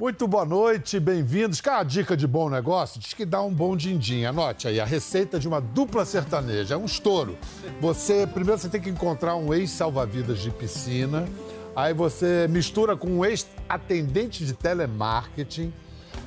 Muito 0.00 0.26
boa 0.26 0.46
noite, 0.46 0.98
bem-vindos. 0.98 1.60
Cá 1.60 1.80
a 1.80 1.82
dica 1.82 2.16
de 2.16 2.26
bom 2.26 2.48
negócio 2.48 2.98
diz 2.98 3.12
que 3.12 3.26
dá 3.26 3.42
um 3.42 3.52
bom 3.52 3.76
din-din. 3.76 4.24
Anote 4.24 4.66
aí, 4.66 4.80
a 4.80 4.84
receita 4.86 5.38
de 5.38 5.46
uma 5.46 5.60
dupla 5.60 6.06
sertaneja. 6.06 6.72
É 6.72 6.78
um 6.78 6.86
estouro. 6.86 7.36
Você, 7.82 8.26
primeiro 8.26 8.58
você 8.58 8.70
tem 8.70 8.80
que 8.80 8.88
encontrar 8.88 9.36
um 9.36 9.52
ex-salva-vidas 9.52 10.38
de 10.38 10.50
piscina, 10.52 11.28
aí 11.76 11.92
você 11.92 12.48
mistura 12.48 12.96
com 12.96 13.08
um 13.08 13.24
ex-atendente 13.26 14.46
de 14.46 14.54
telemarketing, 14.54 15.70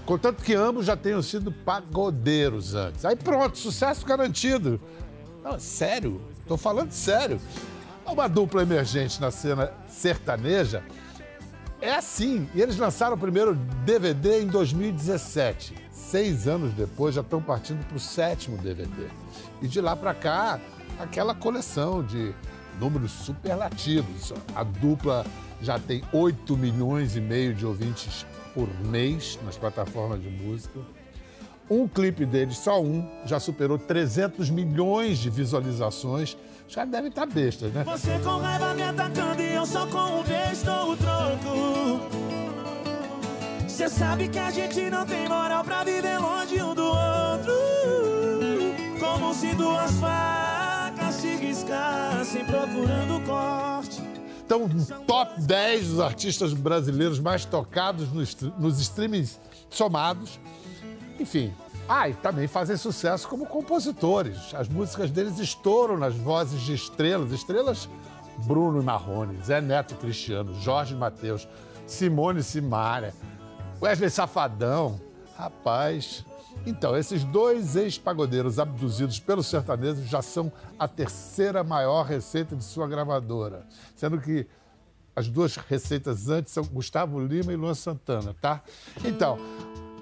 contanto 0.06 0.44
que 0.44 0.54
ambos 0.54 0.86
já 0.86 0.96
tenham 0.96 1.24
sido 1.24 1.52
pagodeiros 1.52 2.76
antes. 2.76 3.04
Aí 3.04 3.16
pronto, 3.16 3.58
sucesso 3.58 4.06
garantido. 4.06 4.80
Não, 5.44 5.60
sério, 5.60 6.22
tô 6.48 6.58
falando 6.58 6.92
sério. 6.92 7.42
Uma 8.06 8.30
dupla 8.30 8.62
emergente 8.62 9.20
na 9.20 9.32
cena 9.32 9.72
sertaneja 9.88 10.84
é 11.84 11.96
assim. 11.96 12.48
E 12.56 12.62
eles 12.62 12.78
lançaram 12.78 13.16
o 13.16 13.20
primeiro 13.20 13.54
DVD 13.86 14.42
em 14.42 14.48
2017. 14.48 15.76
Seis 15.92 16.48
anos 16.48 16.74
depois, 16.74 17.16
já 17.16 17.22
estão 17.22 17.42
partindo 17.42 17.86
para 17.86 17.98
o 17.98 18.00
sétimo 18.00 18.58
DVD. 18.58 19.08
E 19.62 19.68
de 19.68 19.82
lá 19.82 19.96
para 19.96 20.14
cá, 20.14 20.60
aquela 20.98 21.36
coleção 21.36 22.02
de 22.02 22.34
números 22.80 23.12
superlativos. 23.12 24.34
A 24.56 24.64
dupla 24.64 25.26
já 25.62 25.78
tem 25.78 26.02
8 26.14 26.56
milhões 26.56 27.18
e 27.18 27.22
meio 27.22 27.54
de 27.54 27.66
ouvintes 27.66 28.26
por 28.54 28.70
mês 28.86 29.38
nas 29.44 29.58
plataformas 29.58 30.22
de 30.22 30.30
música. 30.30 30.80
Um 31.70 31.88
clipe 31.88 32.26
deles, 32.26 32.58
só 32.58 32.82
um, 32.82 33.10
já 33.26 33.40
superou 33.40 33.78
300 33.78 34.50
milhões 34.50 35.18
de 35.18 35.30
visualizações. 35.30 36.38
Já 36.68 36.86
devem 36.86 37.10
estar 37.10 37.26
bestas, 37.26 37.72
né? 37.72 37.84
Você 37.84 38.18
com 38.20 38.38
raiva 38.38 38.74
me 38.74 38.84
atacando 38.84 39.42
e 39.42 39.54
eu 39.54 39.66
só 39.66 39.86
com 39.88 40.20
um 40.20 40.24
beijo 40.24 40.66
dou 40.66 40.92
o 40.92 40.98
troco. 40.98 42.24
Você 43.68 43.90
sabe 43.90 44.28
que 44.30 44.40
a 44.40 44.52
gente 44.52 44.90
não 44.90 45.06
tem 45.06 45.28
moral 45.28 45.64
pra 45.64 45.84
viver 45.84 46.18
longe 46.20 46.62
um 46.62 46.74
do 46.74 46.86
outro. 46.86 47.54
Como 49.00 49.34
se 49.34 49.54
duas 49.56 49.92
facas 50.00 51.16
se 51.16 51.36
riscassem 51.36 52.46
procurando 52.46 53.26
corte. 53.26 54.02
Então, 54.46 54.70
top 55.08 55.42
10 55.42 55.88
dos 55.88 56.00
artistas 56.00 56.54
brasileiros 56.54 57.20
mais 57.20 57.46
tocados 57.46 58.12
nos, 58.12 58.36
nos 58.58 58.80
streamings 58.80 59.40
somados. 59.70 60.40
Enfim. 61.20 61.54
Ah, 61.88 62.08
e 62.08 62.14
também 62.14 62.48
fazem 62.48 62.78
sucesso 62.78 63.28
como 63.28 63.46
compositores. 63.46 64.54
As 64.54 64.70
músicas 64.70 65.12
deles 65.12 65.38
estouram 65.40 65.98
nas 65.98 66.16
vozes 66.16 66.62
de 66.62 66.74
estrelas. 66.74 67.32
Estrelas 67.32 67.90
Bruno 68.46 68.82
Marrone, 68.82 69.38
Zé 69.44 69.62
Neto 69.62 69.96
Cristiano, 69.96 70.54
Jorge 70.62 70.96
Mateus, 70.96 71.48
Simone 71.86 72.42
Simaria, 72.42 73.14
Wesley 73.82 74.10
Safadão. 74.10 75.00
Rapaz. 75.38 76.26
Então, 76.66 76.96
esses 76.96 77.24
dois 77.26 77.76
ex-pagodeiros 77.76 78.60
abduzidos 78.60 79.20
pelos 79.20 79.48
sertanejos 79.48 80.08
já 80.08 80.22
são 80.22 80.52
a 80.80 80.88
terceira 80.88 81.64
maior 81.64 82.04
receita 82.06 82.56
de 82.56 82.64
sua 82.64 82.88
gravadora. 82.88 83.66
Sendo 83.96 84.20
que 84.22 84.48
as 85.16 85.28
duas 85.28 85.58
receitas 85.58 86.30
antes 86.30 86.54
são 86.54 86.64
Gustavo 86.64 87.20
Lima 87.20 87.52
e 87.52 87.56
Luan 87.56 87.74
Santana, 87.74 88.36
tá? 88.40 88.62
Então, 89.04 89.38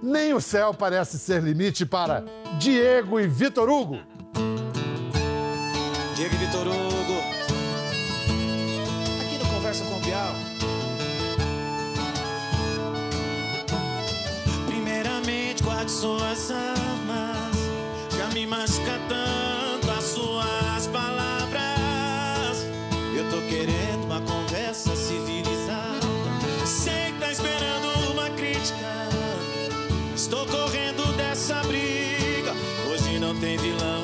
nem 0.01 0.33
o 0.33 0.41
céu 0.41 0.73
parece 0.73 1.19
ser 1.19 1.41
limite 1.41 1.85
para 1.85 2.25
Diego 2.59 3.19
e 3.19 3.27
Vitor 3.27 3.69
Hugo. 3.69 3.99
Diego 6.15 6.35
e 6.35 6.37
Vitor 6.37 6.67
Hugo. 6.67 7.19
Aqui 9.21 9.37
no 9.37 9.45
Conversa 9.53 9.83
com 9.85 9.97
o 9.97 9.99
Bial. 9.99 10.33
Primeiramente, 14.67 15.63
guarde 15.63 15.91
suas 15.91 16.51
armas. 16.51 17.55
Já 18.17 18.27
me 18.29 18.47
machuca 18.47 18.99
tem 33.41 33.57
vilão, 33.57 34.00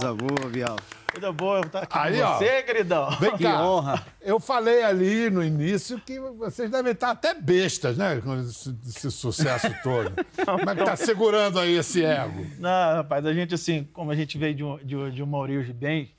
Coisa 0.00 0.14
boa, 0.14 0.48
Bial. 0.50 0.76
Coisa 1.12 1.32
boa 1.32 1.56
eu 1.58 1.62
estar 1.62 1.82
aqui 1.82 1.98
Aí, 1.98 2.16
com 2.18 2.24
ó. 2.24 2.38
você, 2.38 2.62
queridão. 2.62 3.10
Vem 3.20 3.36
Que 3.36 3.44
cá. 3.44 3.62
honra. 3.62 4.06
Eu 4.20 4.40
falei 4.40 4.82
ali 4.82 5.28
no 5.28 5.44
início 5.44 5.98
que 6.00 6.18
vocês 6.18 6.70
devem 6.70 6.92
estar 6.92 7.10
até 7.10 7.34
bestas, 7.34 7.98
né? 7.98 8.20
Com 8.22 8.40
esse, 8.40 8.74
esse 8.86 9.10
sucesso 9.10 9.68
todo. 9.82 10.12
Como 10.44 10.70
é 10.70 10.74
que 10.74 10.84
tá 10.84 10.96
segurando 10.96 11.58
aí 11.60 11.76
esse 11.76 12.02
ego? 12.04 12.46
Não, 12.58 12.96
rapaz, 12.96 13.26
a 13.26 13.32
gente, 13.34 13.54
assim, 13.54 13.86
como 13.92 14.10
a 14.10 14.14
gente 14.16 14.38
veio 14.38 14.54
de, 14.54 14.64
um, 14.64 14.76
de, 14.78 14.96
um- 14.96 15.10
de 15.10 15.22
uma 15.22 15.36
origem 15.38 15.74
bem 15.74 16.10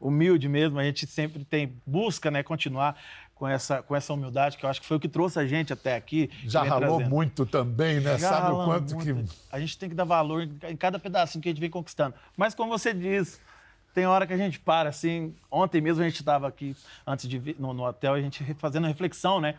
humilde 0.00 0.48
mesmo, 0.48 0.78
a 0.78 0.84
gente 0.84 1.06
sempre 1.06 1.44
tem, 1.44 1.72
busca, 1.86 2.30
né, 2.30 2.42
continuar 2.42 2.96
com 3.34 3.46
essa, 3.46 3.82
com 3.82 3.94
essa 3.94 4.12
humildade, 4.14 4.56
que 4.56 4.64
eu 4.64 4.70
acho 4.70 4.80
que 4.80 4.86
foi 4.86 4.96
o 4.96 5.00
que 5.00 5.08
trouxe 5.08 5.38
a 5.38 5.46
gente 5.46 5.72
até 5.72 5.94
aqui. 5.94 6.30
Já 6.46 6.62
ralou 6.62 6.96
trazendo. 6.96 7.10
muito 7.10 7.44
também, 7.44 8.00
né? 8.00 8.16
Já 8.18 8.28
Sabe 8.30 8.52
o 8.52 8.64
quanto 8.64 8.94
muito. 8.94 9.24
que. 9.30 9.36
A 9.50 9.60
gente 9.60 9.76
tem 9.78 9.88
que 9.90 9.94
dar 9.94 10.04
valor 10.04 10.42
em 10.68 10.76
cada 10.76 10.98
pedacinho 10.98 11.42
que 11.42 11.48
a 11.48 11.52
gente 11.52 11.60
vem 11.60 11.68
conquistando. 11.70 12.14
Mas 12.36 12.54
como 12.54 12.70
você 12.70 12.94
diz, 12.94 13.38
tem 13.94 14.06
hora 14.06 14.26
que 14.26 14.32
a 14.32 14.36
gente 14.38 14.58
para, 14.58 14.88
assim. 14.88 15.34
Ontem 15.50 15.82
mesmo 15.82 16.02
a 16.02 16.08
gente 16.08 16.20
estava 16.20 16.48
aqui, 16.48 16.74
antes 17.06 17.28
de 17.28 17.38
vir 17.38 17.56
no, 17.58 17.74
no 17.74 17.84
hotel, 17.86 18.14
a 18.14 18.20
gente 18.20 18.42
fazendo 18.54 18.86
reflexão, 18.86 19.38
né? 19.40 19.56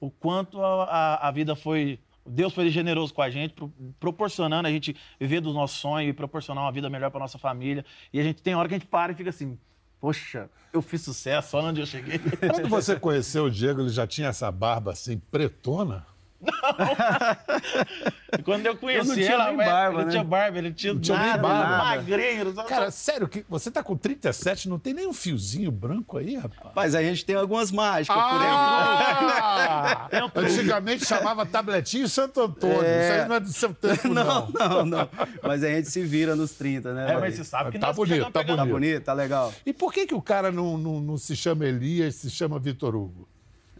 O 0.00 0.10
quanto 0.10 0.60
a, 0.60 0.84
a- 0.84 1.28
a 1.28 1.30
vida 1.30 1.54
foi. 1.54 2.00
Deus 2.26 2.52
foi 2.52 2.68
generoso 2.68 3.14
com 3.14 3.22
a 3.22 3.30
gente, 3.30 3.54
pro- 3.54 3.72
proporcionando 3.98 4.66
a 4.66 4.70
gente 4.70 4.94
viver 5.20 5.40
do 5.40 5.52
nosso 5.52 5.76
sonho 5.78 6.08
e 6.08 6.12
proporcionar 6.12 6.64
uma 6.64 6.72
vida 6.72 6.90
melhor 6.90 7.10
para 7.12 7.20
nossa 7.20 7.38
família. 7.38 7.84
E 8.12 8.18
a 8.18 8.22
gente 8.24 8.42
tem 8.42 8.54
hora 8.56 8.68
que 8.68 8.74
a 8.74 8.78
gente 8.78 8.88
para 8.88 9.12
e 9.12 9.14
fica 9.14 9.30
assim. 9.30 9.56
Poxa, 10.00 10.48
eu 10.72 10.80
fiz 10.80 11.02
sucesso, 11.02 11.56
olha 11.56 11.68
onde 11.68 11.80
eu 11.80 11.86
cheguei. 11.86 12.18
Quando 12.18 12.68
você 12.68 12.98
conheceu 12.98 13.44
o 13.44 13.50
Diego, 13.50 13.82
ele 13.82 13.90
já 13.90 14.06
tinha 14.06 14.28
essa 14.28 14.50
barba 14.50 14.92
assim, 14.92 15.18
pretona? 15.30 16.06
Quando 18.44 18.66
eu 18.66 18.76
conheci 18.76 19.00
Eu 19.00 19.04
não 19.06 19.14
tinha 19.14 19.32
ela, 19.32 19.46
nem 19.48 19.56
mas 19.56 19.66
barba, 19.66 19.96
ele 19.98 20.04
né? 20.04 20.10
tinha 20.10 20.24
barba, 20.24 20.58
ele 20.58 20.72
tinha, 20.72 20.98
tinha 20.98 21.18
nem 21.18 21.26
nada, 21.28 21.42
barba. 21.42 21.76
magrinho. 21.84 22.54
só- 22.54 22.62
Cara, 22.64 22.90
sério, 22.90 23.28
que 23.28 23.44
você 23.48 23.70
tá 23.70 23.82
com 23.82 23.96
37, 23.96 24.68
não 24.68 24.78
tem 24.78 24.94
nem 24.94 25.06
um 25.06 25.12
fiozinho 25.12 25.70
branco 25.70 26.16
aí, 26.18 26.36
rapaz? 26.36 26.60
Rapaz, 26.64 26.94
a 26.94 27.02
gente 27.02 27.24
tem 27.24 27.36
algumas 27.36 27.70
mágicas 27.70 28.16
por 28.16 28.40
aí. 28.40 28.48
Ah! 28.50 30.08
Antigamente 30.34 31.04
chamava 31.04 31.44
tabletinho 31.44 32.08
Santo 32.08 32.40
Antônio. 32.40 32.82
É. 32.82 33.04
Isso 33.10 33.20
aí 33.22 33.28
não 33.28 33.34
é 33.36 33.40
do 33.40 33.52
seu 33.52 33.74
tempo, 33.74 34.08
não. 34.08 34.48
Não, 34.50 34.68
não, 34.68 34.86
não. 34.86 35.08
Mas 35.42 35.62
a 35.64 35.68
gente 35.68 35.88
se 35.90 36.02
vira 36.02 36.34
nos 36.36 36.52
30, 36.52 36.92
né? 36.94 37.12
É, 37.12 37.18
mas 37.18 37.34
você 37.34 37.44
sabe 37.44 37.72
que 37.72 37.78
Tá 37.78 37.88
nós 37.88 37.96
bonito, 37.96 38.30
tá 38.30 38.40
pegando- 38.40 38.56
Tá 38.58 38.64
bonito, 38.66 39.04
tá 39.04 39.12
legal. 39.12 39.52
E 39.64 39.72
por 39.72 39.92
que, 39.92 40.06
que 40.06 40.14
o 40.14 40.22
cara 40.22 40.50
não, 40.52 40.76
não, 40.78 41.00
não 41.00 41.16
se 41.16 41.34
chama 41.36 41.64
Elias, 41.64 42.16
se 42.16 42.30
chama 42.30 42.58
Vitor 42.58 42.94
Hugo? 42.94 43.28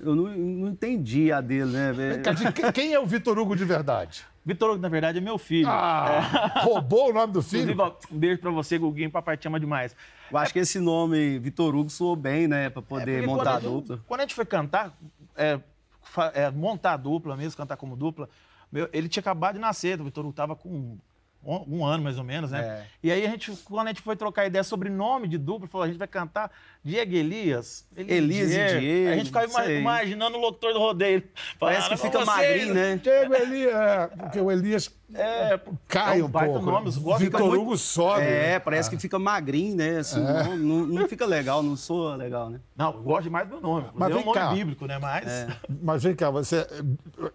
Eu 0.00 0.14
não, 0.16 0.24
não 0.28 0.68
entendi 0.68 1.30
a 1.30 1.40
dele, 1.40 1.70
né? 1.70 1.92
que- 2.54 2.72
Quem 2.72 2.92
é 2.94 2.98
o 3.00 3.06
Vitor 3.06 3.38
Hugo 3.38 3.54
de 3.54 3.64
verdade? 3.64 4.24
Vitor, 4.44 4.70
Hugo, 4.70 4.80
na 4.80 4.88
verdade, 4.88 5.18
é 5.18 5.20
meu 5.20 5.36
filho. 5.36 5.68
Ah, 5.68 6.62
roubou 6.64 7.10
o 7.10 7.12
nome 7.12 7.32
do 7.32 7.42
filho? 7.42 7.72
Inclusive, 7.72 7.96
um 8.10 8.18
beijo 8.18 8.40
pra 8.40 8.50
você, 8.50 8.78
Guguinho, 8.78 9.10
papai 9.10 9.36
te 9.36 9.46
ama 9.46 9.60
demais. 9.60 9.94
Eu 10.30 10.38
acho 10.38 10.52
que 10.52 10.58
esse 10.60 10.78
nome, 10.80 11.38
Vitor 11.38 11.74
Hugo, 11.74 11.90
soou 11.90 12.16
bem, 12.16 12.48
né? 12.48 12.70
Pra 12.70 12.80
poder 12.80 13.16
Porque 13.22 13.26
montar 13.26 13.42
a 13.42 13.44
quando 13.44 13.48
a 13.56 13.60
gente- 13.60 13.70
dupla. 13.88 14.00
Quando 14.08 14.20
a 14.20 14.22
gente 14.22 14.34
foi 14.34 14.46
cantar, 14.46 14.96
é, 15.36 15.60
é, 16.32 16.50
montar 16.50 16.94
a 16.94 16.96
dupla 16.96 17.36
mesmo, 17.36 17.56
cantar 17.56 17.76
como 17.76 17.94
dupla, 17.94 18.30
meu, 18.72 18.88
ele 18.94 19.08
tinha 19.08 19.20
acabado 19.20 19.54
de 19.56 19.60
nascer, 19.60 20.00
o 20.00 20.04
Vitor 20.04 20.24
Hugo 20.24 20.32
tava 20.32 20.56
com 20.56 20.68
um, 20.70 20.98
um 21.68 21.84
ano 21.84 22.02
mais 22.04 22.16
ou 22.16 22.24
menos, 22.24 22.50
né? 22.50 22.60
É. 22.60 22.86
E 23.02 23.10
aí 23.12 23.26
a 23.26 23.30
gente, 23.30 23.52
quando 23.64 23.86
a 23.88 23.90
gente 23.90 24.00
foi 24.02 24.16
trocar 24.16 24.46
ideia 24.46 24.64
sobre 24.64 24.88
nome 24.88 25.28
de 25.28 25.36
dupla, 25.36 25.68
falou, 25.68 25.84
a 25.84 25.88
gente 25.88 25.98
vai 25.98 26.08
cantar 26.08 26.50
Diego 26.82 27.14
Elias. 27.14 27.86
Elias 27.94 28.50
e 28.52 28.80
Diego, 28.80 29.10
A 29.10 29.14
gente 29.16 29.26
ficava 29.26 29.46
ima- 29.46 29.66
imaginando 29.70 30.38
o 30.38 30.40
locutor 30.40 30.72
do 30.72 30.78
rodeio. 30.78 31.22
Parece 31.58 31.88
que 31.90 31.96
fica 31.98 32.24
"Vocês, 32.24 32.26
magrinho, 32.26 32.74
né? 32.74 33.00
Diego 33.02 33.34
Elias, 33.34 33.74
é, 33.74 34.06
porque 34.06 34.40
o 34.40 34.50
Elias 34.50 34.90
É, 35.12 35.60
cai 35.86 36.20
é 36.20 36.22
um 36.22 36.26
um, 36.26 36.30
pouco. 36.30 36.60
nome, 36.64 36.90
Vitor 37.18 37.40
muito- 37.42 37.60
Hugo 37.60 37.76
sobe. 37.76 38.22
É, 38.22 38.24
né? 38.52 38.58
parece 38.60 38.88
que 38.88 38.96
fica 38.96 39.18
magrinho, 39.18 39.76
né? 39.76 39.98
Assim, 39.98 40.20
não, 40.20 40.56
não, 40.56 40.86
não 40.86 41.08
fica 41.08 41.26
legal, 41.26 41.62
não 41.62 41.76
soa 41.76 42.16
legal, 42.16 42.48
né? 42.48 42.60
Não, 42.74 42.94
eu 42.94 43.02
gosto 43.02 43.24
demais 43.24 43.46
do 43.46 43.56
meu 43.56 43.60
nome. 43.60 43.88
Mas 43.92 44.08
é 44.10 44.12
vem 44.14 44.22
um 44.22 44.26
nome 44.26 44.38
cá. 44.38 44.50
bíblico, 44.50 44.86
né? 44.86 44.98
Mas. 44.98 45.26
Mas 45.82 46.02
vem 46.02 46.14
cá, 46.14 46.30
você, 46.30 46.66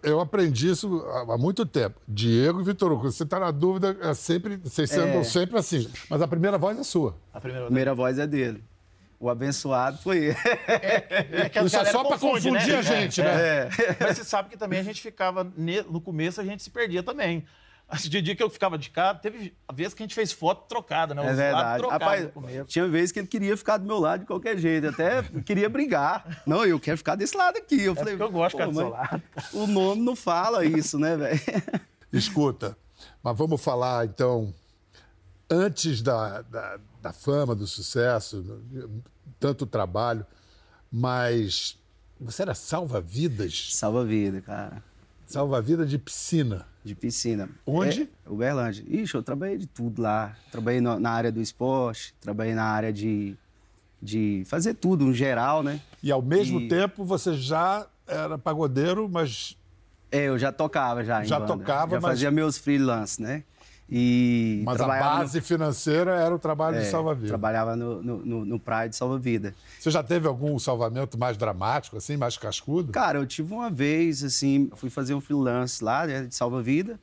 eu 0.02 0.18
aprendi 0.20 0.70
isso 0.70 1.04
há 1.08 1.34
há 1.34 1.38
muito 1.38 1.64
tempo. 1.64 2.00
Diego 2.08 2.60
e 2.60 2.64
Vitor 2.64 2.90
Hugo. 2.90 3.12
Você 3.12 3.22
está 3.22 3.38
na 3.38 3.50
dúvida, 3.52 3.96
é 4.00 4.12
sempre, 4.14 4.56
vocês 4.56 4.90
andam 4.96 5.22
sempre 5.22 5.56
assim. 5.58 5.88
Mas 6.10 6.20
a 6.20 6.26
primeira 6.26 6.58
voz 6.58 6.76
é 6.78 6.82
sua. 6.82 7.14
A 7.32 7.40
primeira 7.40 7.64
A 7.64 7.66
primeira 7.66 7.94
voz 7.94 8.18
é 8.18 8.26
dele. 8.26 8.64
O 9.18 9.30
abençoado 9.30 9.96
foi 9.98 10.18
ele. 10.26 10.36
É 11.32 11.48
que 11.48 11.58
a 11.58 11.62
Isso 11.64 11.76
é 11.76 11.84
só 11.86 12.04
para 12.04 12.18
confunde, 12.18 12.48
confundir 12.50 12.72
né? 12.74 12.78
a 12.78 12.82
gente, 12.82 13.20
É. 13.22 13.64
né? 13.64 13.70
Mas 14.00 14.18
você 14.18 14.24
sabe 14.24 14.50
que 14.50 14.56
também 14.58 14.78
a 14.78 14.82
gente 14.82 15.00
ficava. 15.00 15.42
No 15.88 16.00
começo 16.00 16.40
a 16.40 16.44
gente 16.44 16.62
se 16.62 16.70
perdia 16.70 17.02
também. 17.02 17.44
De 18.00 18.20
dia 18.20 18.34
que 18.34 18.42
eu 18.42 18.50
ficava 18.50 18.76
de 18.76 18.90
cá, 18.90 19.14
teve 19.14 19.54
vezes 19.72 19.94
que 19.94 20.02
a 20.02 20.04
gente 20.04 20.14
fez 20.14 20.32
foto 20.32 20.66
trocada, 20.68 21.14
né? 21.14 21.22
É 21.22 21.24
Os 21.24 21.26
lados 21.38 21.38
verdade. 21.44 21.78
trocados 21.78 22.06
Rapaz, 22.34 22.66
tinha 22.66 22.88
vezes 22.88 23.12
que 23.12 23.20
ele 23.20 23.28
queria 23.28 23.56
ficar 23.56 23.76
do 23.76 23.86
meu 23.86 24.00
lado 24.00 24.20
de 24.20 24.26
qualquer 24.26 24.58
jeito, 24.58 24.88
até 24.88 25.22
queria 25.44 25.68
brigar. 25.68 26.42
Não, 26.44 26.64
eu 26.64 26.80
quero 26.80 26.98
ficar 26.98 27.14
desse 27.14 27.36
lado 27.36 27.56
aqui. 27.58 27.80
Eu 27.80 27.94
falei, 27.94 28.14
É 28.14 28.16
porque 28.16 28.28
eu 28.28 28.32
gosto 28.36 28.56
de 28.56 28.62
ficar 28.64 28.66
"Pô, 28.66 28.72
do 28.72 28.76
seu 28.78 28.88
lado." 28.88 29.22
O 29.52 29.66
nome 29.68 30.02
não 30.02 30.16
fala 30.16 30.64
isso, 30.64 30.98
né, 30.98 31.16
velho? 31.16 31.40
Escuta, 32.12 32.76
mas 33.22 33.38
vamos 33.38 33.62
falar 33.62 34.04
então, 34.04 34.52
antes 35.48 36.02
da, 36.02 36.42
da, 36.42 36.78
da 37.06 37.12
fama, 37.12 37.54
do 37.54 37.66
sucesso, 37.68 38.60
tanto 39.38 39.64
trabalho, 39.64 40.26
mas 40.90 41.78
você 42.20 42.42
era 42.42 42.54
salva-vidas, 42.54 43.68
Salva 43.74 44.04
vida, 44.04 44.40
cara. 44.40 44.82
salva-vida 45.26 45.86
de 45.86 45.98
piscina. 45.98 46.66
De 46.84 46.94
piscina. 46.94 47.48
Onde? 47.64 48.02
É, 48.24 48.30
Uberlândia. 48.30 48.84
Ixi, 48.88 49.14
eu 49.14 49.22
trabalhei 49.22 49.56
de 49.58 49.66
tudo 49.66 50.02
lá. 50.02 50.36
Trabalhei 50.50 50.80
no- 50.80 50.98
na 50.98 51.10
área 51.10 51.30
do 51.32 51.40
esporte, 51.40 52.14
trabalhei 52.20 52.54
na 52.54 52.64
área 52.64 52.92
de, 52.92 53.36
de 54.02 54.42
fazer 54.46 54.74
tudo, 54.74 55.04
no 55.04 55.12
geral, 55.14 55.62
né? 55.62 55.80
E 56.02 56.10
ao 56.12 56.22
mesmo 56.22 56.60
E- 56.60 56.68
tempo 56.68 57.04
você 57.04 57.34
já 57.34 57.86
era 58.06 58.36
pagodeiro, 58.38 59.08
mas 59.08 59.56
É, 60.12 60.24
eu 60.28 60.38
já 60.38 60.50
tocava 60.52 61.04
já 61.04 61.22
em 61.24 61.26
Já 61.26 61.38
banda. 61.40 61.52
tocava, 61.56 61.96
já 61.96 62.00
mas- 62.00 62.10
fazia 62.12 62.30
meus 62.30 62.56
freelance, 62.56 63.20
né? 63.20 63.42
E 63.88 64.62
Mas 64.64 64.74
a 64.74 64.78
trabalhava 64.78 65.10
no- 65.10 65.18
base 65.20 65.40
financeira 65.40 66.14
era 66.16 66.34
o 66.34 66.38
trabalho 66.38 66.76
de 66.78 66.86
é, 66.86 66.90
salva-vida. 66.90 67.28
Trabalhava 67.28 67.76
no, 67.76 68.02
no, 68.02 68.44
no, 68.44 68.58
Praia 68.58 68.88
de 68.88 68.96
Salva 68.96 69.16
Vida. 69.16 69.54
Você 69.78 69.90
já 69.92 70.02
teve 70.02 70.26
algum 70.26 70.58
salvamento 70.58 71.16
mais 71.16 71.36
dramático, 71.36 71.96
assim, 71.96 72.16
mais 72.16 72.36
cascudo? 72.36 72.90
Cara, 72.92 73.18
eu 73.18 73.26
tive 73.26 73.54
uma 73.54 73.70
vez, 73.70 74.24
assim, 74.24 74.68
fui 74.74 74.90
fazer 74.90 75.14
um 75.14 75.20
freelance 75.20 75.82
lá, 75.84 76.04
né, 76.04 76.22
de 76.24 76.34
Salva 76.34 76.60
Vida. 76.60 76.98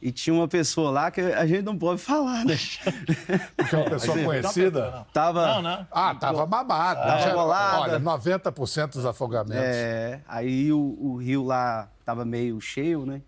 E 0.00 0.12
tinha 0.12 0.32
uma 0.32 0.46
pessoa 0.46 0.90
lá 0.92 1.10
que 1.10 1.20
a 1.20 1.44
gente 1.44 1.62
não 1.62 1.76
pode 1.76 2.00
falar, 2.00 2.44
né? 2.44 2.56
Porque 3.56 3.74
é 3.74 3.78
uma 3.78 3.90
pessoa 3.90 4.16
conhecida. 4.16 5.06
Tava. 5.12 5.44
Não, 5.54 5.62
não. 5.62 5.86
Ah, 5.90 6.14
tava 6.14 6.46
mamado. 6.46 7.00
Tava 7.00 7.20
Já- 7.22 7.34
bolada. 7.34 7.80
Olha, 7.80 8.00
90% 8.00 8.92
dos 8.92 9.04
afogamentos. 9.04 9.60
É, 9.64 10.20
aí 10.28 10.72
o, 10.72 10.78
o 11.00 11.16
rio 11.16 11.42
lá 11.44 11.88
tava 12.04 12.24
meio 12.24 12.60
cheio, 12.60 13.04
né? 13.04 13.22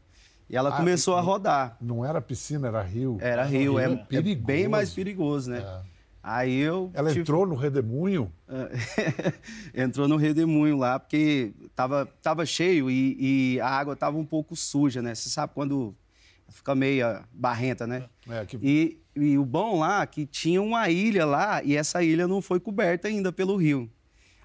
E 0.51 0.57
ela 0.57 0.71
Ah, 0.71 0.77
começou 0.79 1.15
a 1.15 1.21
rodar. 1.21 1.77
Não 1.81 2.05
era 2.05 2.21
piscina, 2.21 2.67
era 2.69 2.83
rio. 2.83 3.17
Era 3.21 3.45
rio, 3.45 3.79
é, 3.79 3.85
é 3.85 3.97
perigoso. 3.97 4.45
bem 4.45 4.67
mais 4.67 4.91
perigoso, 4.93 5.49
né? 5.51 5.65
Aí 6.23 6.59
eu. 6.59 6.91
Ela 6.93 7.09
tive- 7.11 7.21
entrou 7.21 7.47
no 7.47 7.55
redemoinho. 7.55 8.33
entrou 9.75 10.09
no 10.09 10.17
redemoinho 10.17 10.77
lá, 10.77 10.99
porque 10.99 11.53
tava, 11.75 12.07
tava 12.23 12.45
cheio 12.45 12.91
e, 12.91 13.55
e 13.57 13.61
a 13.61 13.69
água 13.69 13.95
tava 13.97 14.19
um 14.19 14.25
pouco 14.27 14.55
suja, 14.57 15.01
né? 15.01 15.15
Você 15.15 15.29
sabe 15.31 15.53
quando 15.55 15.95
fica 16.49 16.75
meio 16.75 17.07
barrenta, 17.33 17.87
né? 17.87 18.05
É, 18.29 18.45
que- 18.45 18.59
E, 18.61 18.99
e 19.17 19.39
o 19.39 19.45
bom 19.45 19.79
lá 19.79 20.03
é 20.03 20.07
que 20.07 20.27
tinha 20.27 20.61
uma 20.61 20.89
ilha 20.91 21.25
lá 21.25 21.63
e 21.63 21.77
essa 21.77 22.03
ilha 22.03 22.27
não 22.27 22.43
foi 22.43 22.59
coberta 22.61 23.09
ainda 23.09 23.31
pelo 23.33 23.57
rio. 23.57 23.89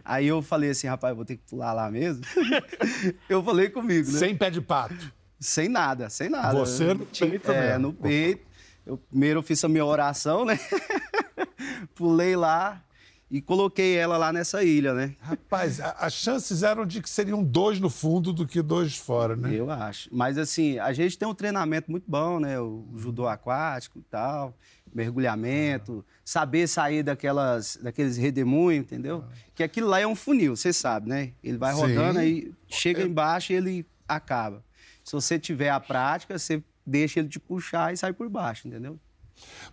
Aí 0.04 0.28
eu 0.28 0.40
falei 0.44 0.70
assim, 0.70 0.86
rapaz, 0.86 1.10
eu 1.12 1.16
vou 1.16 1.26
ter 1.26 1.36
que 1.38 1.44
pular 1.50 1.74
lá 1.74 1.90
mesmo. 1.90 2.24
eu 3.28 3.44
falei 3.44 3.70
comigo, 3.70 4.12
né? 4.12 4.20
Sem 4.20 4.38
pé 4.38 4.52
de 4.52 4.62
pato. 4.62 5.12
Sem 5.40 5.68
nada, 5.70 6.10
sem 6.10 6.30
nada. 6.30 6.58
Você 6.58 6.94
no 6.94 7.06
Tinha- 7.06 7.30
peito 7.30 7.52
É, 7.52 7.70
mesmo. 7.78 7.80
no 7.88 7.94
peito. 7.94 8.46
Eu, 8.86 8.98
primeiro 8.98 9.42
fiz 9.42 9.64
a 9.64 9.68
minha 9.68 9.86
oração, 9.86 10.46
né? 10.46 10.60
Pulei 11.96 12.36
lá 12.36 12.82
e 13.30 13.42
coloquei 13.42 13.96
ela 13.96 14.18
lá 14.18 14.32
nessa 14.32 14.64
ilha, 14.64 14.94
né? 14.94 15.16
Rapaz, 15.20 15.80
a- 15.82 15.96
as 16.00 16.14
chances 16.14 16.62
eram 16.64 16.86
de 16.86 17.02
que 17.02 17.10
seriam 17.10 17.44
dois 17.44 17.80
no 17.80 17.90
fundo 17.90 18.32
do 18.32 18.46
que 18.46 18.62
dois 18.62 18.96
fora, 18.96 19.36
né? 19.36 19.54
Eu 19.54 19.70
acho. 19.72 20.10
Mas 20.12 20.38
assim, 20.38 20.78
a 20.78 20.94
gente 20.94 21.18
tem 21.18 21.28
um 21.28 21.34
treinamento 21.34 21.90
muito 21.90 22.06
bom, 22.10 22.40
né? 22.40 22.60
O 22.60 22.86
judô 22.96 23.28
aquático 23.28 23.98
e 23.98 24.04
tal, 24.04 24.56
mergulhamento, 24.94 26.06
saber 26.24 26.68
sair 26.68 27.02
daquelas, 27.04 27.78
daqueles 27.82 28.18
redemoinhos, 28.18 28.86
entendeu? 28.86 29.24
Que 29.56 29.64
aquilo 29.64 29.88
lá 29.88 30.00
é 30.00 30.08
um 30.08 30.16
funil, 30.16 30.56
você 30.56 30.72
sabe, 30.72 31.10
né? 31.10 31.32
Ele 31.44 31.58
vai 31.58 31.74
Sim. 31.74 31.82
rodando, 31.82 32.20
aí 32.20 32.54
chega 32.68 33.02
embaixo 33.02 33.52
e 33.52 33.56
ele 33.56 33.86
acaba. 34.08 34.64
Se 35.06 35.12
você 35.14 35.38
tiver 35.38 35.70
a 35.70 35.80
prática, 35.80 36.38
você 36.38 36.64
deixa 36.84 37.20
ele 37.20 37.30
te 37.30 37.40
puxar 37.40 37.94
e 37.94 37.98
sai 37.98 38.12
por 38.12 38.28
baixo, 38.28 38.68
entendeu? 38.68 39.00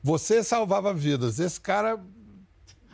Você 0.02 0.44
salvava 0.44 0.93
vidas. 0.93 1.38
Esse 1.38 1.58
cara 1.58 1.98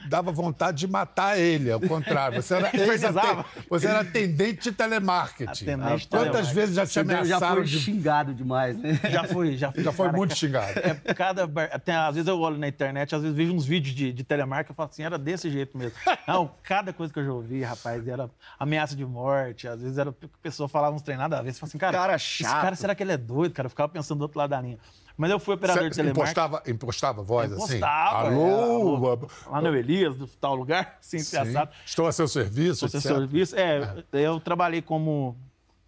dava 0.09 0.33
vontade 0.33 0.79
de 0.79 0.89
matar 0.89 1.39
ele, 1.39 1.71
ao 1.71 1.81
contrário. 1.81 2.43
Você 2.43 2.55
era, 2.55 2.71
Precisava. 2.73 3.45
você 3.69 3.87
era 3.87 4.01
atendente 4.01 4.63
de 4.63 4.73
telemarketing. 4.73 5.51
Atendente 5.65 6.03
de 6.03 6.09
Quantas 6.09 6.09
telemarketing. 6.09 6.55
vezes 6.55 6.75
já 6.75 6.87
te 6.87 6.93
Você 6.93 7.05
já 7.05 7.19
ameaçaram 7.21 7.55
foi 7.57 7.65
de... 7.65 7.79
xingado 7.81 8.35
demais, 8.35 8.79
né? 8.79 8.99
Já 9.11 9.25
fui, 9.25 9.57
já 9.57 9.73
fui. 9.73 9.83
Já 9.83 9.93
foi 9.93 10.11
muito 10.13 10.35
xingado. 10.37 10.73
É, 10.79 11.15
cada, 11.15 11.45
até, 11.73 11.95
às 11.95 12.15
vezes 12.15 12.29
eu 12.29 12.39
olho 12.41 12.59
na 12.59 12.69
internet, 12.69 13.15
às 13.15 13.23
vezes 13.23 13.37
vejo 13.37 13.53
uns 13.53 13.65
vídeos 13.67 13.95
de, 13.95 14.13
de 14.13 14.25
telemarca 14.25 14.73
e 14.73 14.75
falo 14.75 14.89
assim, 14.91 15.03
era 15.03 15.19
desse 15.19 15.51
jeito 15.51 15.77
mesmo. 15.77 15.97
Não, 16.27 16.51
cada 16.63 16.93
coisa 16.93 17.13
que 17.13 17.19
eu 17.19 17.25
já 17.25 17.33
ouvi, 17.33 17.63
rapaz, 17.63 18.07
era 18.07 18.29
ameaça 18.59 18.97
de 18.97 19.05
morte, 19.05 19.69
às 19.69 19.81
vezes 19.81 19.99
era 19.99 20.11
a 20.11 20.15
pessoa 20.43 20.69
falava 20.69 20.95
uns 20.97 21.03
trem 21.03 21.17
nada 21.17 21.39
a 21.39 21.43
ver. 21.43 21.53
Você 21.53 21.61
fala 21.61 21.69
assim, 21.69 21.79
cara, 21.79 21.99
Cara 21.99 22.15
esse 22.17 22.25
chato. 22.25 22.61
cara, 22.63 22.77
será 22.77 22.95
que 22.95 23.03
ele 23.03 23.13
é 23.13 23.17
doido, 23.17 23.53
cara? 23.53 23.67
Eu 23.67 23.71
ficava 23.71 23.89
pensando 23.89 24.19
do 24.19 24.23
outro 24.23 24.39
lado 24.39 24.51
da 24.51 24.61
linha. 24.61 24.79
Mas 25.19 25.33
eu 25.33 25.41
fui 25.41 25.57
operador 25.57 25.89
de 25.89 25.97
Você 25.97 26.01
telemarketing. 26.01 26.41
impostava, 26.41 26.71
impostava 26.71 27.23
voz 27.25 27.51
assim? 27.53 27.79
Impostava, 27.79 28.29
Alô? 28.29 29.27
é, 29.47 29.51
Lá 29.51 29.61
no 29.61 29.75
Elias, 29.77 30.17
do 30.17 30.29
tal 30.29 30.55
lugar, 30.55 30.97
assim, 31.03 31.19
Sim. 31.19 31.55
Estou 31.85 32.07
a 32.07 32.13
seu 32.13 32.29
serviço, 32.29 32.89
Você 32.89 32.99
etc. 32.99 33.11
serviço? 33.17 33.57
É, 33.57 34.05
eu 34.13 34.39
trabalhei 34.39 34.81
como. 34.81 35.37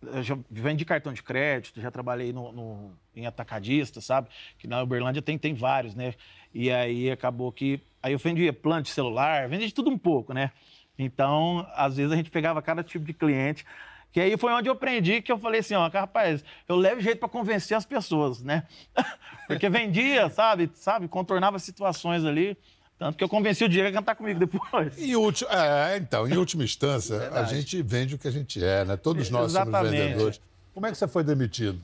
Eu 0.03 0.23
já 0.23 0.37
vendi 0.51 0.85
cartão 0.85 1.13
de 1.13 1.23
crédito, 1.23 1.81
já 1.81 1.91
trabalhei 1.91 2.33
no, 2.33 2.51
no- 2.51 2.91
em 3.15 3.27
atacadista, 3.27 4.01
sabe? 4.01 4.29
Que 4.59 4.67
na 4.67 4.83
Uberlândia 4.83 5.23
tem, 5.23 5.39
tem 5.39 5.55
vários, 5.55 5.95
né? 5.95 6.15
E 6.53 6.69
aí 6.71 7.09
acabou 7.11 7.53
que. 7.53 7.81
Aí 8.03 8.13
eu 8.15 8.19
vendia 8.19 8.53
plano 8.53 8.83
de 8.83 8.89
celular, 8.91 9.49
vendia 9.49 9.69
de 9.69 9.75
tudo 9.75 9.91
um 9.91 9.99
pouco, 9.99 10.33
né? 10.33 10.51
Então, 10.99 11.65
às 11.75 11.97
vezes 11.99 12.11
a 12.13 12.17
gente 12.17 12.31
pegava 12.31 12.61
cada 12.61 12.83
tipo 12.83 13.05
de 13.05 13.13
cliente. 13.13 13.65
Que 14.13 14.21
aí 14.21 14.37
foi 14.37 14.53
onde 14.53 14.69
eu 14.69 14.73
aprendi 14.73 15.23
que 15.23 15.31
eu 15.31 15.39
falei 15.39 15.61
assim, 15.61 15.75
ó, 15.75 15.89
rapaz, 15.89 16.45
eu 16.69 16.77
levo 16.77 17.01
jeito 17.01 17.19
para 17.19 17.29
convencer 17.29 17.77
as 17.77 17.85
pessoas, 17.85 18.43
né? 18.43 18.65
Porque 19.47 19.69
vendia, 19.69 20.29
sabe? 20.31 20.71
Sabe? 20.75 21.07
Contornava 21.07 21.59
situações 21.59 22.25
ali. 22.25 22.57
Tanto 22.99 23.17
que 23.17 23.25
eu 23.25 23.29
convenci 23.29 23.65
o 23.65 23.69
Diego 23.69 23.89
a 23.89 23.93
cantar 23.93 24.15
comigo 24.15 24.39
depois. 24.39 24.99
Em 24.99 25.17
último, 25.17 25.49
é, 25.51 25.97
então, 25.97 26.29
em 26.29 26.37
última 26.37 26.65
instância, 26.65 27.31
a 27.31 27.45
gente 27.45 27.81
vende 27.83 28.15
o 28.15 28.19
que 28.19 28.29
a 28.29 28.31
gente 28.31 28.63
é, 28.63 28.85
né? 28.85 28.97
Todos 28.97 29.31
nós 29.31 29.53
somos 29.53 29.69
Exatamente. 29.69 29.97
vendedores. 29.97 30.41
Como 30.75 30.87
é 30.87 30.91
que 30.91 30.99
você 30.99 31.09
foi 31.09 31.25
demitido? 31.25 31.81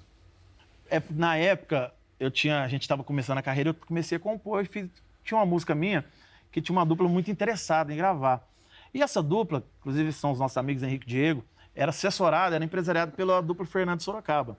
É, 0.91 1.03
na 1.11 1.37
época, 1.37 1.91
eu 2.21 2.31
tinha, 2.31 2.63
a 2.63 2.69
gente 2.69 2.83
estava 2.83 3.03
começando 3.03 3.39
a 3.39 3.43
carreira, 3.43 3.71
eu 3.71 3.75
comecei 3.75 4.17
a 4.17 4.21
compor, 4.21 4.63
e 4.63 4.67
fiz, 4.67 4.89
tinha 5.25 5.39
uma 5.39 5.47
música 5.47 5.75
minha 5.75 6.05
que 6.53 6.61
tinha 6.61 6.77
uma 6.77 6.85
dupla 6.85 7.09
muito 7.09 7.31
interessada 7.31 7.93
em 7.93 7.97
gravar. 7.97 8.47
E 8.93 9.03
essa 9.03 9.23
dupla, 9.23 9.63
inclusive 9.81 10.13
são 10.13 10.33
os 10.33 10.39
nossos 10.39 10.57
amigos 10.57 10.83
Henrique 10.83 11.07
e 11.07 11.09
Diego, 11.09 11.45
era 11.77 11.91
assessorada, 11.91 12.57
era 12.57 12.65
empresariada 12.65 13.13
pela 13.13 13.41
dupla 13.41 13.65
Fernando 13.67 14.01
Sorocaba. 14.01 14.57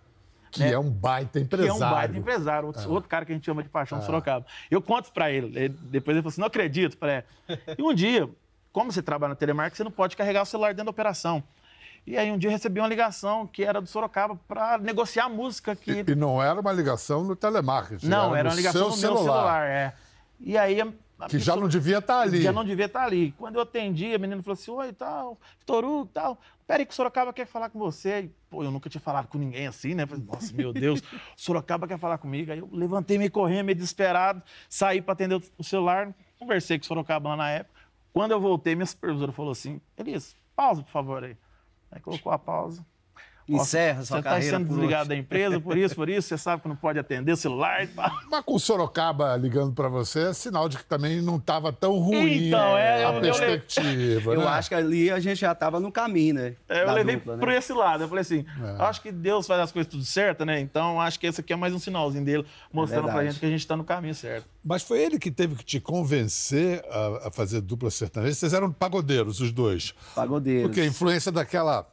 Que 0.50 0.64
é, 0.64 0.80
um 0.80 0.90
baita 0.90 1.40
empresário. 1.40 1.76
Que 1.78 1.84
é 1.84 1.86
um 1.88 1.92
baita 1.92 2.18
empresário, 2.18 2.68
outro, 2.68 2.90
outro 2.90 3.10
cara 3.10 3.26
que 3.26 3.34
a 3.34 3.36
gente 3.36 3.46
chama 3.46 3.62
de 3.62 3.68
paixão 3.70 4.02
Sorocaba. 4.02 4.46
Eu 4.72 4.82
conto 4.82 5.12
pra 5.12 5.30
ele, 5.30 5.48
ele- 5.48 5.70
depois 5.70 6.16
ele 6.16 6.22
falou 6.22 6.30
assim, 6.30 6.40
não 6.42 6.48
acredito. 6.48 6.94
Eu 6.94 6.98
Falei, 7.00 7.16
é. 7.16 7.24
E 7.78 7.84
um 7.84 7.94
dia, 7.94 8.30
como 8.72 8.92
você 8.92 9.02
trabalha 9.02 9.30
na 9.32 9.36
telemarketing, 9.36 9.76
você 9.78 9.84
não 9.84 9.92
pode 9.92 10.16
carregar 10.16 10.44
o 10.44 10.46
celular 10.46 10.70
dentro 10.74 10.86
da 10.86 10.92
operação. 10.92 11.44
E 12.06 12.18
aí 12.18 12.32
um 12.32 12.38
dia 12.38 12.48
eu 12.50 12.54
recebi 12.54 12.80
uma 12.80 12.88
ligação 12.88 13.46
que 13.46 13.66
era 13.66 13.82
do 13.82 13.88
Sorocaba 13.88 14.40
para 14.48 14.78
negociar 14.78 15.26
a 15.26 15.30
música 15.30 15.76
que... 15.76 15.92
E, 15.92 16.06
e 16.08 16.16
não 16.16 16.42
era 16.42 16.62
uma 16.62 16.72
ligação 16.72 17.24
no 17.26 17.36
telemarketing. 17.36 18.08
não, 18.08 18.34
era 18.34 18.44
no 18.46 18.50
uma 18.52 18.56
ligação 18.56 18.90
no 18.90 18.96
meu 18.98 19.18
celular, 19.18 19.68
é. 19.68 19.94
E 20.40 20.58
aí... 20.58 20.82
Que 21.26 21.40
já 21.40 21.54
pessoa- 21.54 21.58
não 21.62 21.68
devia 21.68 21.98
estar 21.98 22.20
ali. 22.20 22.42
já 22.42 22.52
não 22.52 22.64
devia 22.64 22.86
estar 22.86 23.04
ali. 23.04 23.32
Quando 23.34 23.56
eu 23.56 23.62
atendi, 23.62 24.14
a 24.14 24.20
menina 24.20 24.42
falou 24.44 24.54
assim: 24.54 24.70
Oi, 24.72 24.94
tal, 24.94 25.40
Toru, 25.66 26.06
tal. 26.14 26.40
Peraí, 26.68 26.86
que 26.86 26.92
o 26.92 26.96
Sorocaba 26.96 27.34
quer 27.34 27.48
falar 27.48 27.70
com 27.70 27.80
você. 27.80 28.22
E, 28.24 28.28
pô, 28.50 28.64
eu 28.64 28.70
nunca 28.70 28.90
tinha 28.90 29.02
falado 29.02 29.28
com 29.28 29.38
ninguém 29.38 29.66
assim, 29.68 29.96
né? 29.96 30.06
Falei, 30.06 30.24
Nossa, 30.24 30.54
meu 30.54 30.72
Deus, 30.72 31.02
Sorocaba 31.36 31.88
quer 31.88 31.98
falar 31.98 32.18
comigo. 32.20 32.52
Aí 32.52 32.60
eu 32.60 32.70
levantei 32.72 33.18
meio 33.18 33.32
correndo, 33.32 33.66
meio 33.66 33.76
desesperado, 33.76 34.44
saí 34.70 35.02
para 35.02 35.14
atender 35.14 35.42
o- 35.58 35.64
celular, 35.64 36.14
conversei 36.38 36.78
com 36.78 36.84
o 36.84 36.88
Sorocaba 36.88 37.30
lá 37.30 37.36
na 37.36 37.50
época. 37.50 37.80
Quando 38.14 38.32
eu 38.32 38.40
voltei, 38.40 38.76
minha 38.76 38.86
supervisora 38.86 39.32
falou 39.32 39.52
assim: 39.54 39.82
Elias, 39.98 40.36
pausa, 40.56 40.84
por 40.84 40.92
favor, 40.92 41.24
aí. 41.24 41.36
Aí 41.92 42.00
colocou 42.02 42.32
a 42.32 42.38
pausa. 42.38 42.86
Encerra 43.50 44.04
sua 44.04 44.18
Você 44.18 44.20
está 44.20 44.30
carreira 44.32 44.58
sendo 44.58 44.68
desligado 44.70 45.10
da 45.10 45.16
empresa, 45.16 45.60
por 45.60 45.78
isso, 45.78 45.96
por 45.96 46.10
isso, 46.10 46.28
você 46.28 46.38
sabe 46.38 46.62
que 46.62 46.68
não 46.68 46.76
pode 46.76 47.00
atender 47.00 47.32
o 47.32 47.38
celular 47.38 47.84
e 47.84 47.88
tal. 47.88 48.12
Mas 48.30 48.44
com 48.44 48.56
o 48.56 48.60
Sorocaba 48.60 49.36
ligando 49.38 49.74
para 49.74 49.88
você, 49.88 50.30
é 50.30 50.34
sinal 50.34 50.68
de 50.68 50.78
que 50.78 50.84
também 50.86 51.22
não 51.22 51.38
estava 51.38 51.72
tão 51.72 51.98
ruim 51.98 52.48
Então, 52.48 52.78
é, 52.78 53.06
a 53.06 53.10
eu- 53.10 53.14
eu- 53.16 53.22
perspectiva. 53.22 54.34
Eu 54.34 54.42
né? 54.42 54.48
acho 54.48 54.70
que 54.70 54.76
ali 54.76 55.10
a 55.10 55.20
gente 55.20 55.40
já 55.40 55.52
estava 55.54 55.80
no 55.80 55.92
caminho, 55.92 56.36
né? 56.36 56.56
É, 56.68 56.84
eu 56.84 56.92
levei 56.94 57.16
dupla, 57.16 57.36
né? 57.36 57.40
por 57.40 57.50
esse 57.52 57.72
lado. 57.74 58.04
Eu 58.04 58.08
falei 58.10 58.22
assim: 58.22 58.46
É. 58.62 58.84
acho 58.84 59.02
que 59.02 59.12
Deus 59.12 59.48
faz 59.48 59.62
as 59.62 59.72
coisas 59.72 59.90
tudo 59.90 60.04
certo, 60.04 60.44
né? 60.46 60.60
Então 60.60 61.00
acho 61.00 61.20
que 61.20 61.28
esse 61.28 61.40
aqui 61.42 61.54
é 61.54 61.56
mais 61.56 61.74
um 61.74 61.80
sinalzinho 61.80 62.26
dele, 62.26 62.46
mostrando 62.72 63.04
pra 63.06 63.14
verdade. 63.14 63.32
gente 63.32 63.40
que 63.40 63.46
a 63.46 63.50
gente 63.50 63.66
tá 63.66 63.78
no 63.78 63.84
caminho 63.84 64.14
certo. 64.16 64.46
Mas 64.64 64.84
foi 64.84 65.02
ele 65.02 65.18
que 65.18 65.32
teve 65.32 65.56
que 65.56 65.64
te 65.64 65.80
convencer 65.80 66.84
a, 66.90 67.28
a 67.28 67.32
fazer 67.32 67.62
dupla 67.62 67.90
sertaneja. 67.90 68.34
Vocês 68.36 68.54
eram 68.54 68.72
pagodeiros, 68.72 69.40
os 69.40 69.52
dois. 69.52 69.94
Pagodeiros. 70.14 70.68
Porque 70.68 70.82
a 70.82 70.86
influência 70.86 71.32
daquela 71.32 71.88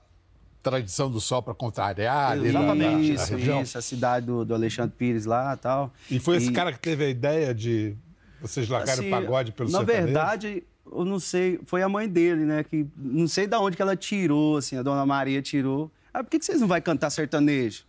tradição 0.65 1.11
do 1.11 1.21
sol 1.21 1.43
para 1.43 1.55
contrariar 1.55 2.33
ali 2.33 2.51
na, 2.51 2.61
na- 2.63 2.75
na 2.75 2.93
Isso, 3.01 3.33
região. 3.37 3.63
isso, 3.63 3.77
a 3.79 3.83
cidade 3.83 4.27
do, 4.27 4.45
do 4.45 4.55
Alexandre 4.55 4.95
Pires 4.97 5.27
lá 5.27 5.55
e 5.55 5.57
tal. 5.59 5.93
E 6.11 6.19
foi 6.19 6.39
esse 6.39 6.51
cara 6.51 6.73
que 6.73 6.79
teve 6.81 7.05
a 7.05 7.09
ideia 7.09 7.55
de 7.55 7.95
vocês 8.41 8.69
largarem 8.69 9.01
Assim, 9.01 9.09
o 9.09 9.11
pagode 9.11 9.53
pelo 9.53 9.71
Na 9.71 9.79
sertanejo? 9.79 10.05
verdade, 10.07 10.63
eu 10.91 11.05
não 11.05 11.21
sei, 11.21 11.61
foi 11.67 11.83
a 11.83 11.89
mãe 11.89 12.09
dele, 12.09 12.45
né? 12.45 12.65
Que 12.65 12.87
não 12.97 13.29
sei 13.29 13.47
de 13.47 13.55
onde 13.57 13.77
que 13.77 13.83
ela 13.83 13.95
tirou, 13.97 14.57
assim, 14.57 14.77
a 14.77 14.83
dona 14.83 15.05
Maria 15.07 15.41
tirou. 15.43 15.91
Ah, 16.13 16.23
por 16.25 16.31
que, 16.31 16.39
que 16.39 16.45
vocês 16.45 16.61
não 16.61 16.69
vão 16.69 16.81
cantar 16.81 17.11
sertanejo? 17.11 17.85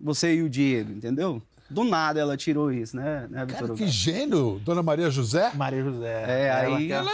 Você 0.00 0.34
e 0.36 0.42
o 0.42 0.48
Diego, 0.48 0.92
entendeu? 0.92 1.42
Do 1.68 1.84
nada 1.84 2.18
ela 2.20 2.36
tirou 2.36 2.72
isso, 2.72 2.96
né, 2.96 3.26
né 3.30 3.46
Cara, 3.46 3.74
que 3.74 3.86
gênio! 3.86 4.60
Dona 4.64 4.82
Maria 4.82 5.08
José? 5.10 5.52
Maria 5.54 5.82
José. 5.84 6.24
É, 6.26 6.46
ela 6.64 6.76
aí- 6.78 6.86
que- 6.88 6.92
Ela 6.92 7.10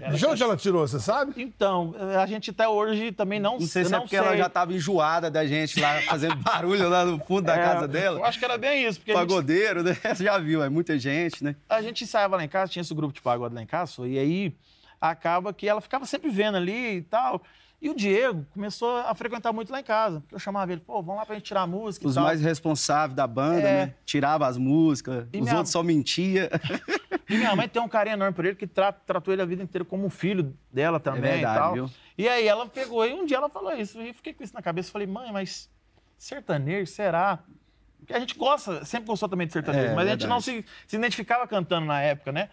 é 0.00 0.08
um- 0.10 0.14
De 0.14 0.26
onde 0.26 0.42
ela 0.42 0.56
tirou, 0.56 0.86
você 0.86 0.98
sabe? 0.98 1.34
Então, 1.36 1.94
a 2.20 2.26
gente 2.26 2.50
até 2.50 2.66
hoje 2.68 3.12
também 3.12 3.38
não 3.40 3.58
Não 3.58 3.66
sei 3.66 3.84
se 3.84 3.90
é 3.90 3.96
não 3.96 4.00
porque 4.02 4.16
ela 4.16 4.30
sei. 4.30 4.38
já 4.38 4.46
estava 4.46 4.72
enjoada 4.72 5.30
da 5.30 5.46
gente 5.46 5.78
lá 5.80 6.00
fazendo 6.02 6.36
barulho 6.42 6.88
lá 6.88 7.04
no 7.04 7.18
fundo 7.18 7.42
da 7.42 7.54
É, 7.56 7.62
casa 7.62 7.84
Eu 7.84 7.88
dela. 7.88 8.26
acho 8.26 8.38
que 8.38 8.44
era 8.44 8.56
bem 8.56 8.86
isso, 8.86 8.98
porque 9.00 9.12
a 9.12 9.16
gente, 9.16 9.28
Pagodeiro, 9.28 9.82
né? 9.82 9.94
Você 10.14 10.24
já 10.24 10.38
viu, 10.38 10.62
é 10.62 10.68
muita 10.68 10.98
gente, 10.98 11.42
né? 11.44 11.54
a 11.68 11.82
gente 11.82 12.04
ensaiava 12.04 12.36
lá 12.36 12.44
em 12.44 12.48
casa, 12.48 12.72
tinha 12.72 12.80
esse 12.80 12.94
grupo 12.94 13.12
de 13.14 13.20
pagode 13.20 13.54
lá 13.54 13.62
em 13.62 13.66
casa, 13.66 14.06
e 14.06 14.18
aí 14.18 14.54
acaba 15.00 15.52
que 15.52 15.68
ela 15.68 15.80
ficava 15.80 16.06
sempre 16.06 16.30
vendo 16.30 16.56
ali 16.56 16.96
e 16.98 17.02
tal. 17.02 17.42
E 17.82 17.90
o 17.90 17.96
Diego 17.96 18.46
começou 18.54 18.96
a 18.98 19.12
frequentar 19.12 19.52
muito 19.52 19.72
lá 19.72 19.80
em 19.80 19.82
casa. 19.82 20.20
porque 20.20 20.36
Eu 20.36 20.38
chamava 20.38 20.70
ele, 20.70 20.80
pô, 20.80 21.02
vamos 21.02 21.16
lá 21.16 21.26
pra 21.26 21.34
gente 21.34 21.46
tirar 21.46 21.62
a 21.62 21.66
música 21.66 22.06
Os 22.06 22.12
e 22.12 22.14
tal. 22.14 22.22
mais 22.24 22.40
responsáveis 22.40 23.16
da 23.16 23.26
banda, 23.26 23.58
É. 23.68 23.86
né? 23.86 23.94
Tirava 24.04 24.46
as 24.46 24.56
músicas, 24.56 25.26
E 25.32 25.38
os 25.38 25.42
minha- 25.42 25.56
outros 25.56 25.72
só 25.72 25.82
mentiam. 25.82 26.46
E 27.28 27.36
minha 27.38 27.56
mãe 27.56 27.66
tem 27.68 27.80
um 27.80 27.88
carinho 27.88 28.14
enorme 28.14 28.34
por 28.34 28.44
ele, 28.44 28.54
que 28.56 28.66
tra- 28.66 28.92
tratou 28.92 29.32
ele 29.32 29.40
a 29.42 29.46
vida 29.46 29.62
inteira 29.62 29.84
como 29.86 30.04
um 30.04 30.10
filho 30.10 30.54
dela 30.70 31.00
também 31.00 31.30
É 31.30 31.34
verdade, 31.34 31.56
e 31.56 31.60
tal. 31.60 31.72
viu? 31.74 31.90
E 32.18 32.28
aí 32.28 32.46
ela 32.46 32.66
pegou, 32.66 33.06
e 33.06 33.12
um 33.14 33.24
dia 33.24 33.38
ela 33.38 33.48
falou 33.48 33.72
isso. 33.72 34.00
E 34.02 34.08
eu 34.08 34.14
fiquei 34.14 34.34
com 34.34 34.44
isso 34.44 34.52
na 34.52 34.60
cabeça. 34.60 34.92
Falei, 34.92 35.06
mãe, 35.06 35.32
mas 35.32 35.70
sertanejo, 36.18 36.90
será? 36.90 37.38
Porque 37.98 38.12
a 38.12 38.20
gente 38.20 38.36
gosta, 38.36 38.84
sempre 38.84 39.06
gostou 39.06 39.28
também 39.28 39.46
de 39.46 39.52
sertanejo, 39.54 39.92
É, 39.92 39.94
mas 39.94 40.06
a 40.08 40.10
gente 40.12 40.26
não 40.26 40.40
verdade. 40.40 40.66
se, 40.68 40.88
se 40.88 40.96
identificava 40.96 41.46
cantando 41.46 41.86
na 41.86 42.00
época, 42.02 42.32
né? 42.32 42.50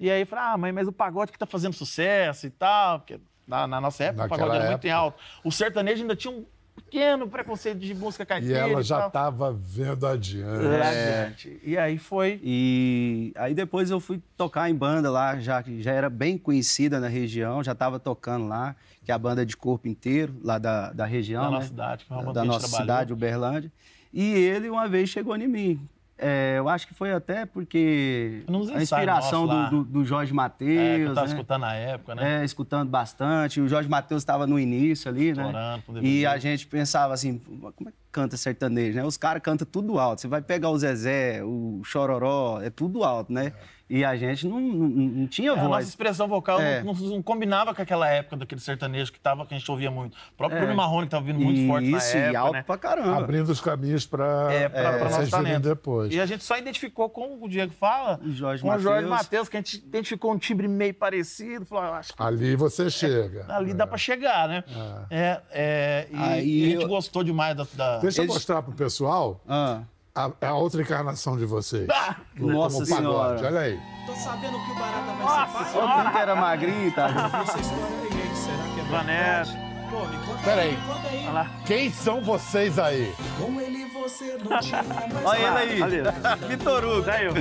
E 0.00 0.10
aí 0.10 0.20
eu 0.22 0.26
falei, 0.26 0.44
ah, 0.46 0.56
mãe, 0.56 0.72
mas 0.72 0.88
o 0.88 0.92
pagode 0.92 1.30
que 1.30 1.38
tá 1.38 1.44
fazendo 1.46 1.74
sucesso 1.74 2.46
e 2.46 2.50
tal, 2.50 3.00
porque 3.00 3.20
na, 3.46 3.66
na 3.66 3.80
nossa 3.80 4.04
época 4.04 4.22
Naquela 4.24 4.36
o 4.36 4.40
pagode 4.46 4.56
era 4.62 4.70
muito 4.70 4.84
época. 4.86 4.88
em 4.88 4.90
alto. 4.90 5.18
O 5.44 5.50
sertanejo 5.52 6.02
ainda 6.02 6.16
tinha 6.16 6.32
um 6.32 6.44
pequeno 6.74 7.28
preconceito 7.28 7.78
de 7.78 7.94
música 7.94 8.22
E 8.22 8.26
caipira 8.26 8.58
ela 8.58 8.82
já 8.82 9.06
estava 9.06 9.52
vendo 9.52 10.06
adiante. 10.06 10.66
É. 10.66 11.22
adiante. 11.22 11.60
E 11.62 11.76
aí 11.76 11.98
foi... 11.98 12.40
E 12.42 13.32
aí 13.36 13.54
depois 13.54 13.90
eu 13.90 14.00
fui 14.00 14.22
tocar 14.36 14.70
em 14.70 14.74
banda 14.74 15.10
lá, 15.10 15.38
já 15.38 15.62
que 15.62 15.82
já 15.82 15.92
era 15.92 16.08
bem 16.08 16.38
conhecida 16.38 16.98
na 16.98 17.08
região, 17.08 17.62
já 17.62 17.72
estava 17.72 17.98
tocando 18.00 18.46
lá, 18.48 18.74
que 19.04 19.10
é 19.10 19.14
a 19.14 19.18
banda 19.18 19.44
de 19.44 19.56
corpo 19.56 19.86
inteiro, 19.88 20.34
lá 20.42 20.58
da, 20.58 20.92
da 20.92 21.04
região, 21.04 21.42
Da 21.42 21.50
né? 21.50 21.54
nossa 21.56 21.68
cidade, 21.68 22.04
que 22.06 22.12
é 22.12 22.16
uma 22.16 22.24
da 22.24 22.32
que 22.32 22.38
a 22.38 22.42
gente 22.42 22.52
nossa 22.52 22.68
trabalhou. 22.68 22.86
cidade, 22.94 23.12
Uberlândia. 23.12 23.72
E 24.12 24.32
ele 24.34 24.68
uma 24.70 24.86
vez 24.88 25.08
chegou 25.10 25.34
em 25.36 25.48
mim. 25.48 25.88
É, 26.24 26.54
eu 26.56 26.68
acho 26.68 26.86
que 26.86 26.94
foi 26.94 27.12
até 27.12 27.44
porque 27.44 28.44
a 28.72 28.80
inspiração 28.80 29.44
do, 29.44 29.70
do, 29.70 29.84
do 29.84 30.04
Jorge 30.04 30.30
É, 30.30 30.32
que 30.32 30.32
eu 30.32 30.36
Mateus, 30.36 31.14
tava 31.14 31.26
né? 31.26 31.32
escutando 31.32 31.60
na 31.62 31.74
época, 31.74 32.14
né? 32.14 32.40
É, 32.40 32.44
escutando 32.44 32.88
bastante. 32.88 33.60
O 33.60 33.68
Jorge 33.68 33.88
Matheus 33.88 34.22
estava 34.22 34.46
no 34.46 34.56
início 34.58 35.10
ali, 35.10 35.34
né? 35.34 35.82
E 36.00 36.24
a 36.24 36.38
gente 36.38 36.66
pensava 36.68 37.12
assim, 37.12 37.38
como 37.74 37.88
é 37.88 37.92
que 37.92 37.98
canta 38.12 38.36
sertanejo, 38.36 38.96
né? 38.96 39.04
Os 39.04 39.16
caras 39.16 39.42
cantam 39.42 39.66
tudo 39.66 39.98
alto. 39.98 40.20
Você 40.20 40.28
vai 40.28 40.40
pegar 40.40 40.70
o 40.70 40.78
Zezé, 40.78 41.42
o 41.42 41.80
Chororó, 41.82 42.60
é 42.62 42.70
tudo 42.70 43.02
alto, 43.02 43.32
né? 43.32 43.52
E 43.94 44.06
a 44.06 44.16
gente 44.16 44.46
não, 44.46 44.58
não, 44.58 44.88
não 44.88 45.26
tinha 45.26 45.50
É, 45.50 45.52
a 45.52 45.56
nossa 45.56 45.68
voz. 45.68 45.88
expressão 45.88 46.26
vocal 46.26 46.58
É. 46.58 46.82
não, 46.82 46.94
não- 46.94 47.08
não 47.10 47.22
combinava 47.22 47.74
com 47.74 47.82
aquela 47.82 48.08
época 48.08 48.38
daquele 48.38 48.60
sertanejo 48.60 49.12
que, 49.12 49.20
tava, 49.20 49.44
que 49.44 49.52
a 49.54 49.58
gente 49.58 49.70
ouvia 49.70 49.90
muito. 49.90 50.14
O 50.14 50.36
próprio 50.38 50.56
É. 50.56 50.60
Bruno 50.62 50.74
Marrone, 50.76 51.06
que 51.06 51.10
tava 51.10 51.24
vindo 51.26 51.38
muito 51.38 51.66
forte 51.66 51.90
na 51.90 51.98
Isso, 51.98 52.16
época, 52.16 52.32
e 52.32 52.36
alto 52.36 52.52
né? 52.54 52.62
pra 52.62 52.78
caramba. 52.78 53.16
Abrindo 53.18 53.50
os 53.50 53.60
caminhos 53.60 54.06
para 54.06 54.50
É, 54.50 54.68
pra, 54.68 54.80
pra 54.82 54.90
vocês 54.92 55.10
nosso 55.10 55.36
virem 55.36 55.42
talento. 55.44 55.62
depois. 55.62 56.14
E 56.14 56.18
a 56.18 56.24
gente 56.24 56.42
só 56.42 56.56
identificou 56.56 57.10
com 57.10 57.38
o 57.42 57.46
Diego 57.48 57.72
fala, 57.74 58.18
O 58.24 58.30
Jorge 58.32 58.62
com 58.62 58.70
o 58.70 58.78
Jorge 58.78 59.06
Mateus. 59.06 59.10
Matheus, 59.24 59.48
que 59.50 59.56
a 59.58 59.60
gente 59.60 59.76
identificou 59.76 60.32
um 60.32 60.38
timbre 60.38 60.66
meio 60.68 60.94
parecido. 60.94 61.66
Falou, 61.66 61.84
ah, 61.84 61.98
acho 61.98 62.14
que 62.14 62.22
Ali 62.22 62.56
você 62.56 62.88
chega. 62.88 63.44
ali 63.50 63.74
dá 63.74 63.86
pra 63.86 63.98
chegar, 63.98 64.48
né? 64.48 64.64
É, 65.10 65.40
é, 65.50 66.06
e, 66.10 66.16
Aí 66.16 66.48
e 66.48 66.64
a 66.64 66.70
gente 66.70 66.82
eu- 66.84 66.88
gostou 66.88 67.22
demais 67.22 67.54
da... 67.54 67.66
da- 67.74 67.98
Deixa 67.98 68.22
eu 68.22 68.26
mostrar 68.26 68.62
pro 68.62 68.72
pessoal 68.72 69.40
Ah, 69.46 69.82
a, 70.14 70.30
a 70.46 70.54
outra 70.54 70.82
encarnação 70.82 71.36
de 71.36 71.44
vocês. 71.46 71.88
Ah! 71.90 72.16
Nossa 72.36 72.78
pagode. 72.78 72.94
Senhora. 72.94 73.46
Olha 73.46 73.60
aí. 73.60 73.80
Tô 74.06 74.14
sabendo 74.14 74.58
que 74.64 74.70
o 74.72 74.74
Barata 74.74 75.12
vai 75.12 75.18
Nossa 75.18 75.64
ser 75.64 75.78
pai. 75.78 76.12
Que 76.12 76.18
era 76.18 76.34
magrinho, 76.36 76.92
tá? 76.92 77.06
Essa 77.42 77.60
história 77.60 77.84
aí, 78.02 78.36
será 78.36 78.74
que 78.74 78.80
é 78.80 78.84
Vanessa. 78.90 79.52
verdade? 79.52 79.72
Pô, 79.90 80.04
me 80.06 80.16
conta 80.26 80.38
Peraí. 80.42 80.68
aí, 80.70 80.76
me 80.76 80.82
conta 80.86 81.08
aí. 81.08 81.22
Olha 81.24 81.32
lá. 81.32 81.50
Quem 81.66 81.90
são 81.92 82.20
vocês 82.22 82.78
aí? 82.78 83.14
Com 83.38 83.60
ele 83.60 83.84
você 83.92 84.38
não 84.42 84.58
tinha 84.58 84.82
mais 84.82 85.24
Olha 85.24 85.50
nada. 85.50 85.64
ele 85.64 85.82
aí. 85.84 86.48
Vitor 86.48 86.84
Hugo. 86.84 87.02
Daí 87.02 87.24
eu. 87.26 87.34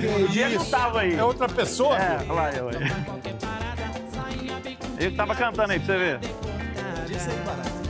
Não 0.60 0.66
tava 0.66 1.00
aí. 1.02 1.16
É 1.16 1.24
outra 1.24 1.48
pessoa? 1.50 1.98
É, 1.98 2.18
olha 2.24 2.34
lá 2.34 2.52
eu 2.52 2.70
aí. 2.70 2.76
Que 4.98 5.12
tava 5.12 5.34
cantando 5.36 5.72
aí 5.72 5.80
pra 5.80 5.88
você 5.94 5.98
ver. 5.98 6.20
Diz 7.08 7.28
aí, 7.28 7.36
Barata. 7.38 7.81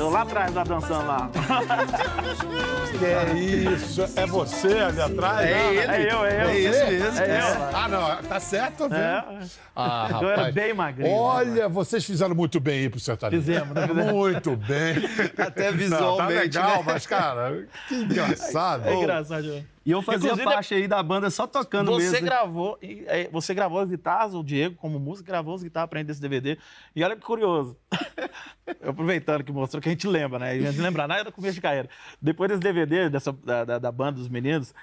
Eu 0.00 0.08
lá 0.08 0.22
atrás, 0.22 0.54
lá 0.54 0.64
dançando 0.64 1.06
lá. 1.06 1.30
Que 2.98 3.04
é 3.04 3.38
isso? 3.74 4.02
É 4.16 4.26
você 4.26 4.78
ali 4.78 4.98
atrás? 4.98 5.46
É 5.46 5.74
ele. 5.74 5.78
É 5.92 6.12
eu, 6.14 6.24
é 6.24 6.44
eu. 6.44 6.48
É 6.48 6.58
esse 6.58 6.86
mesmo. 6.86 7.20
É 7.20 7.38
eu. 7.38 7.76
Ah, 7.76 7.86
não. 7.86 8.16
Tá 8.26 8.40
certo, 8.40 8.84
vendo. 8.88 8.94
É. 8.94 9.24
Ah, 9.76 10.08
Eu 10.10 10.28
era 10.28 10.36
rapaz. 10.36 10.54
bem 10.54 10.72
magrinho. 10.72 11.10
Olha, 11.12 11.68
vocês 11.68 12.02
fizeram 12.02 12.34
muito 12.34 12.58
bem 12.58 12.80
aí 12.80 12.88
pro 12.88 12.98
sertanejo. 12.98 13.42
Fizemos, 13.42 13.74
né? 13.74 13.86
Muito 14.10 14.56
bem. 14.56 14.94
Até 15.36 15.70
Não, 15.70 15.76
visualmente, 15.76 16.16
tá 16.16 16.66
legal, 16.66 16.76
né? 16.78 16.82
mas, 16.86 17.06
cara, 17.06 17.64
que 17.86 17.94
engraçado. 17.94 18.88
É 18.88 18.94
engraçado. 18.94 19.64
E 19.84 19.90
eu 19.92 20.02
fazia 20.02 20.30
Inclusive, 20.30 20.44
parte 20.44 20.74
aí 20.74 20.86
da 20.86 21.02
banda 21.02 21.30
só 21.30 21.46
tocando 21.46 21.90
Você 21.92 22.10
mesmo. 22.10 22.26
gravou, 22.26 22.78
é, 22.82 23.28
você 23.30 23.54
gravou 23.54 23.80
as 23.80 23.88
guitarras, 23.88 24.34
o 24.34 24.42
Diego, 24.42 24.76
como 24.76 25.00
músico, 25.00 25.26
gravou 25.26 25.54
as 25.54 25.62
guitarras 25.62 25.88
pra 25.88 26.00
gente 26.00 26.08
desse 26.08 26.20
DVD. 26.20 26.58
E 26.94 27.02
olha 27.02 27.16
que 27.16 27.22
curioso. 27.22 27.76
Aproveitando 28.86 29.42
que 29.42 29.50
mostrou 29.50 29.80
que 29.80 29.88
a 29.88 29.92
gente 29.92 30.06
lembra, 30.06 30.38
né? 30.38 30.50
A 30.50 30.58
gente 30.58 30.80
lembra 30.80 31.08
nada 31.08 31.24
do 31.24 31.32
começo 31.32 31.54
de 31.54 31.60
carreira. 31.62 31.88
Depois 32.20 32.50
desse 32.50 32.60
DVD, 32.60 33.08
dessa, 33.08 33.32
da, 33.32 33.64
da, 33.64 33.78
da 33.78 33.92
banda 33.92 34.18
dos 34.18 34.28
meninos, 34.28 34.74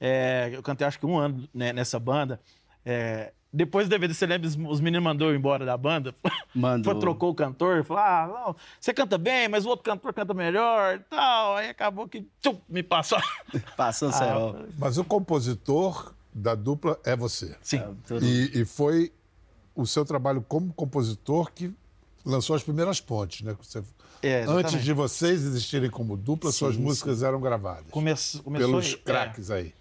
é, 0.00 0.50
eu 0.52 0.62
cantei 0.62 0.86
acho 0.86 0.98
que 0.98 1.06
um 1.06 1.18
ano 1.18 1.46
né, 1.52 1.72
nessa 1.72 1.98
banda. 2.00 2.40
é, 2.84 3.32
Depois 3.52 3.86
do 3.86 3.90
DVD, 3.90 4.12
você 4.12 4.26
lembra, 4.26 4.46
os 4.48 4.80
meninos 4.80 5.02
mandou 5.04 5.34
embora 5.34 5.64
da 5.64 5.76
banda? 5.76 6.14
Mandou. 6.54 6.92
Foi, 6.92 7.00
trocou 7.00 7.30
o 7.30 7.34
cantor, 7.34 7.84
falou, 7.84 8.02
ah, 8.02 8.26
não, 8.48 8.56
você 8.80 8.92
canta 8.92 9.16
bem, 9.16 9.48
mas 9.48 9.64
o 9.64 9.68
outro 9.68 9.84
cantor 9.84 10.12
canta 10.12 10.34
melhor 10.34 10.96
e 10.96 10.98
tal. 11.10 11.56
Aí 11.56 11.68
acabou 11.70 12.06
que 12.08 12.26
tchum, 12.40 12.58
me 12.68 12.82
passou. 12.82 13.18
Passou 13.76 14.08
o 14.08 14.12
Ah, 14.12 14.14
cerol. 14.14 14.56
Mas 14.78 14.98
o 14.98 15.04
compositor 15.04 16.12
da 16.34 16.54
dupla 16.54 16.98
é 17.04 17.16
você. 17.16 17.54
Sim. 17.62 17.82
Tudo. 18.06 18.24
E, 18.26 18.60
e 18.60 18.64
foi 18.66 19.10
o 19.74 19.86
seu 19.86 20.04
trabalho 20.04 20.44
como 20.46 20.72
compositor 20.74 21.50
que 21.52 21.72
lançou 22.24 22.56
as 22.56 22.62
primeiras 22.62 23.00
pontes, 23.00 23.42
né? 23.42 23.56
Você- 23.62 23.82
É. 24.22 24.44
Antes 24.48 24.82
de 24.82 24.92
vocês 24.92 25.42
existirem 25.44 25.88
como 25.88 26.16
dupla, 26.16 26.50
suas 26.52 26.74
Sim, 26.74 26.82
músicas 26.82 27.22
eram 27.22 27.40
gravadas. 27.40 27.86
Come- 27.90 28.14
começou... 28.42 28.42
pelos 28.52 28.92
é, 28.92 28.96
craques 28.98 29.50
aí. 29.50 29.72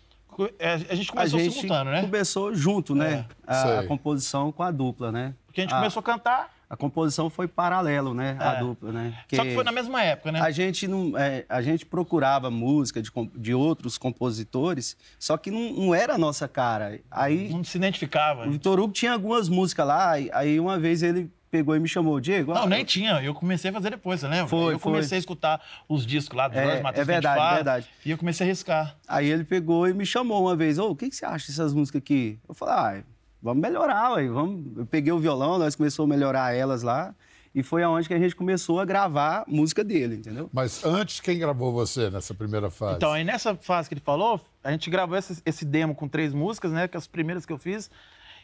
É, 0.59 0.73
a 0.73 0.95
gente 0.95 1.09
A 1.11 1.13
começou 1.13 1.39
gente 1.39 1.53
simultâneo, 1.53 1.91
né? 1.93 2.01
começou 2.01 2.53
junto, 2.53 2.93
né? 2.95 3.25
A, 3.45 3.53
Sei. 3.53 3.77
a 3.79 3.87
composição 3.87 4.51
com 4.51 4.63
a 4.63 4.71
dupla, 4.71 5.11
né? 5.11 5.33
Porque 5.45 5.61
a 5.61 5.63
gente 5.63 5.73
a, 5.73 5.77
começou 5.77 5.99
a 5.99 6.03
cantar, 6.03 6.53
a 6.69 6.75
composição 6.75 7.29
foi 7.29 7.47
paralelo, 7.47 8.13
né? 8.13 8.35
A 8.39 8.55
É. 8.55 8.59
dupla, 8.59 8.91
né? 8.91 9.13
só 9.33 9.43
que 9.43 9.53
foi 9.53 9.63
na 9.63 9.71
mesma 9.71 10.01
época, 10.03 10.31
né? 10.31 10.41
A 10.41 10.51
gente, 10.51 10.87
não, 10.87 11.17
é, 11.17 11.45
a 11.47 11.61
gente 11.61 11.85
procurava 11.85 12.49
música 12.51 13.01
de, 13.01 13.09
de 13.35 13.53
outros 13.53 13.97
compositores, 13.97 14.97
só 15.19 15.37
que 15.37 15.49
não, 15.51 15.71
não 15.73 15.95
era 15.95 16.15
a 16.15 16.17
nossa 16.17 16.47
cara. 16.47 16.99
Aí 17.09 17.49
Não 17.49 17.63
se 17.63 17.77
identificava. 17.77 18.47
o 18.47 18.51
Vitor 18.51 18.79
Hugo 18.79 18.93
tinha 18.93 19.13
algumas 19.13 19.47
músicas 19.47 19.87
lá, 19.87 20.19
e- 20.19 20.29
aí 20.33 20.59
uma 20.59 20.77
vez 20.79 21.01
ele 21.03 21.31
pegou 21.55 21.75
e 21.75 21.79
me 21.79 21.87
chamou, 21.87 22.19
Diego. 22.19 22.53
Não, 22.53 22.63
ah, 22.63 22.67
nem 22.67 22.83
tinha. 22.83 23.21
Eu 23.23 23.33
comecei 23.33 23.69
a 23.69 23.73
fazer 23.73 23.91
depois, 23.91 24.19
você 24.19 24.27
lembra? 24.27 24.47
Foi, 24.47 24.73
eu 24.73 24.79
foi. 24.79 24.91
comecei 24.91 25.17
a 25.17 25.19
escutar 25.19 25.61
os 25.87 26.05
discos 26.05 26.37
lá 26.37 26.49
do 26.49 26.57
É, 26.57 26.63
Jorge 26.63 26.83
Matheus 26.83 27.07
é 27.07 27.11
verdade, 27.11 27.39
fala, 27.39 27.55
verdade. 27.55 27.87
E 28.05 28.11
eu 28.11 28.17
comecei 28.17 28.45
a 28.45 28.49
riscar. 28.49 28.95
Aí 29.07 29.29
ele 29.29 29.45
pegou 29.45 29.87
e 29.87 29.93
me 29.93 30.05
chamou 30.05 30.41
uma 30.41 30.55
vez, 30.55 30.77
ô, 30.77 30.89
o 30.89 30.95
que, 30.95 31.09
que 31.09 31.15
você 31.15 31.25
acha 31.25 31.47
dessas 31.47 31.73
músicas 31.73 31.99
aqui? 31.99 32.37
Eu 32.47 32.53
falei, 32.53 32.75
ah, 32.75 33.03
vamos 33.41 33.61
melhorar, 33.61 34.13
ué, 34.13 34.27
vamos. 34.27 34.77
Eu 34.77 34.85
peguei 34.85 35.13
o 35.13 35.19
violão, 35.19 35.57
nós 35.57 35.75
começamos 35.75 36.11
a 36.11 36.13
melhorar 36.13 36.53
elas 36.53 36.83
lá, 36.83 37.15
e 37.53 37.63
foi 37.63 37.83
aonde 37.83 38.07
que 38.07 38.13
a 38.13 38.19
gente 38.19 38.35
começou 38.35 38.81
a 38.81 38.85
gravar 38.85 39.45
música 39.47 39.81
dele, 39.81 40.15
entendeu? 40.15 40.49
Mas 40.51 40.83
antes, 40.83 41.21
quem 41.21 41.39
gravou 41.39 41.71
você 41.71 42.09
nessa 42.09 42.33
primeira 42.33 42.69
fase? 42.69 42.97
Então, 42.97 43.13
aí 43.13 43.23
nessa 43.23 43.55
fase 43.55 43.87
que 43.87 43.93
ele 43.93 44.01
falou, 44.01 44.41
a 44.61 44.71
gente 44.71 44.89
gravou 44.89 45.17
esse, 45.17 45.41
esse 45.45 45.63
demo 45.63 45.95
com 45.95 46.05
três 46.05 46.33
músicas, 46.33 46.73
né? 46.73 46.85
Que 46.87 46.97
as 46.97 47.07
primeiras 47.07 47.45
que 47.45 47.53
eu 47.53 47.57
fiz. 47.57 47.89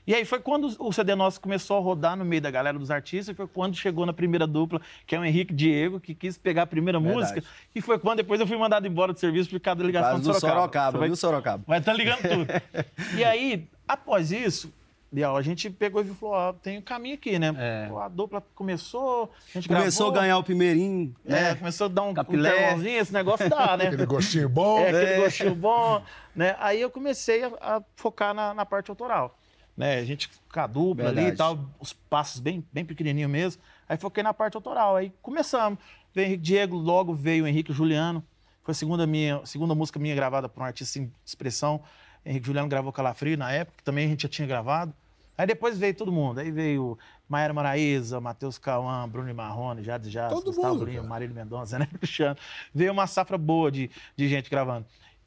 E 0.05 0.15
aí 0.15 0.25
foi 0.25 0.39
quando 0.39 0.67
o 0.79 0.91
CD 0.91 1.13
nosso 1.15 1.39
começou 1.39 1.77
a 1.77 1.79
rodar 1.79 2.17
no 2.17 2.25
meio 2.25 2.41
da 2.41 2.49
galera 2.49 2.77
dos 2.77 2.89
artistas, 2.89 3.33
e 3.33 3.35
foi 3.35 3.47
quando 3.47 3.75
chegou 3.75 4.05
na 4.05 4.11
primeira 4.13 4.47
dupla, 4.47 4.81
que 5.05 5.15
é 5.15 5.19
o 5.19 5.23
Henrique 5.23 5.53
Diego, 5.53 5.99
que 5.99 6.15
quis 6.15 6.37
pegar 6.37 6.63
a 6.63 6.67
primeira 6.67 6.99
Verdade. 6.99 7.19
música. 7.21 7.43
E 7.75 7.81
foi 7.81 7.99
quando 7.99 8.17
depois 8.17 8.39
eu 8.41 8.47
fui 8.47 8.57
mandado 8.57 8.87
embora 8.87 9.13
do 9.13 9.19
serviço 9.19 9.49
por 9.49 9.59
causa 9.59 9.79
da 9.79 9.85
ligação 9.85 10.19
do 10.19 10.23
Sorocaba. 10.25 10.53
Sorocaba, 10.55 10.97
vai- 10.99 11.07
viu, 11.07 11.15
Sorocaba? 11.15 11.63
Vai 11.67 11.79
estar 11.79 11.93
ligando 11.93 12.21
tudo. 12.21 12.47
e 13.17 13.23
aí, 13.23 13.67
após 13.87 14.31
isso, 14.31 14.73
Biel, 15.13 15.35
a 15.35 15.41
gente 15.41 15.69
pegou 15.69 16.01
e 16.01 16.05
falou, 16.05 16.33
ó, 16.35 16.53
tem 16.53 16.77
um 16.77 16.81
caminho 16.81 17.15
aqui, 17.15 17.37
né? 17.37 17.53
É. 17.57 17.87
Pô, 17.89 17.99
a 17.99 18.07
dupla 18.07 18.41
começou, 18.55 19.29
a 19.49 19.59
gente 19.59 19.67
Começou 19.67 20.07
gravou, 20.07 20.19
a 20.19 20.21
ganhar 20.23 20.37
o 20.37 20.43
primeirinho, 20.43 21.13
É, 21.25 21.31
né? 21.31 21.55
começou 21.55 21.85
a 21.85 21.89
dar 21.89 22.03
um, 22.03 22.09
um 22.09 22.13
Capilé. 22.13 22.49
telãozinho, 22.49 22.97
esse 22.99 23.13
negócio 23.13 23.49
dá, 23.49 23.75
né? 23.77 23.85
Aquele 23.91 24.05
gostinho 24.05 24.47
bom. 24.49 24.79
É, 24.79 24.87
aquele 24.87 25.05
É. 25.11 25.17
gostinho 25.19 25.53
bom, 25.53 26.01
né? 26.35 26.55
Aí 26.59 26.79
eu 26.81 26.89
comecei 26.89 27.43
a, 27.43 27.51
a 27.59 27.81
focar 27.97 28.33
na, 28.33 28.53
na 28.53 28.65
parte 28.65 28.89
autoral. 28.89 29.37
Né? 29.81 29.97
A 29.97 30.05
gente 30.05 30.29
com 30.53 30.59
a 30.59 30.67
dupla 30.67 31.09
ali 31.09 31.23
e 31.23 31.31
tal, 31.31 31.67
os 31.79 31.91
passos 31.91 32.39
bem, 32.39 32.63
bem 32.71 32.85
pequenininhos 32.85 33.31
mesmo. 33.31 33.63
Aí 33.89 33.97
foquei 33.97 34.21
na 34.21 34.31
parte 34.31 34.55
autoral. 34.55 34.95
Aí 34.95 35.11
começamos. 35.23 35.79
Veio 36.13 36.27
Henrique 36.27 36.43
Diego, 36.43 36.77
logo 36.77 37.15
veio 37.15 37.45
o 37.45 37.47
Henrique 37.47 37.73
Juliano. 37.73 38.23
Foi 38.63 38.73
a 38.73 38.75
segunda, 38.75 39.07
minha, 39.07 39.43
segunda 39.43 39.73
música 39.73 39.97
minha 39.97 40.13
gravada 40.13 40.47
por 40.47 40.61
um 40.61 40.65
artista 40.65 40.99
em 40.99 41.11
expressão. 41.25 41.81
Henrique 42.23 42.45
Juliano 42.45 42.69
gravou 42.69 42.93
Calafrio 42.93 43.35
na 43.35 43.51
época, 43.51 43.77
que 43.79 43.83
também 43.83 44.05
a 44.05 44.09
gente 44.09 44.21
já 44.21 44.29
tinha 44.29 44.47
gravado. 44.47 44.93
Aí 45.35 45.47
depois 45.47 45.79
veio 45.79 45.95
todo 45.95 46.11
mundo. 46.11 46.41
Aí 46.41 46.51
veio 46.51 46.95
Maera 47.27 47.51
Maraíza, 47.51 48.21
Matheus 48.21 48.59
Cauã, 48.59 49.09
Bruno 49.09 49.33
Marrone, 49.33 49.81
Jades 49.81 50.11
Jazz, 50.11 50.31
Todo 50.31 50.45
Gustavo 50.45 50.75
mundo, 50.75 50.85
Lima. 50.85 51.07
Marília 51.07 51.33
Mendonça, 51.33 51.79
né? 51.79 51.87
Cristiano. 51.87 52.37
Veio 52.71 52.91
uma 52.91 53.07
safra 53.07 53.35
boa 53.35 53.71
de, 53.71 53.89
de 54.15 54.27
gente 54.27 54.47
gravando. 54.47 54.85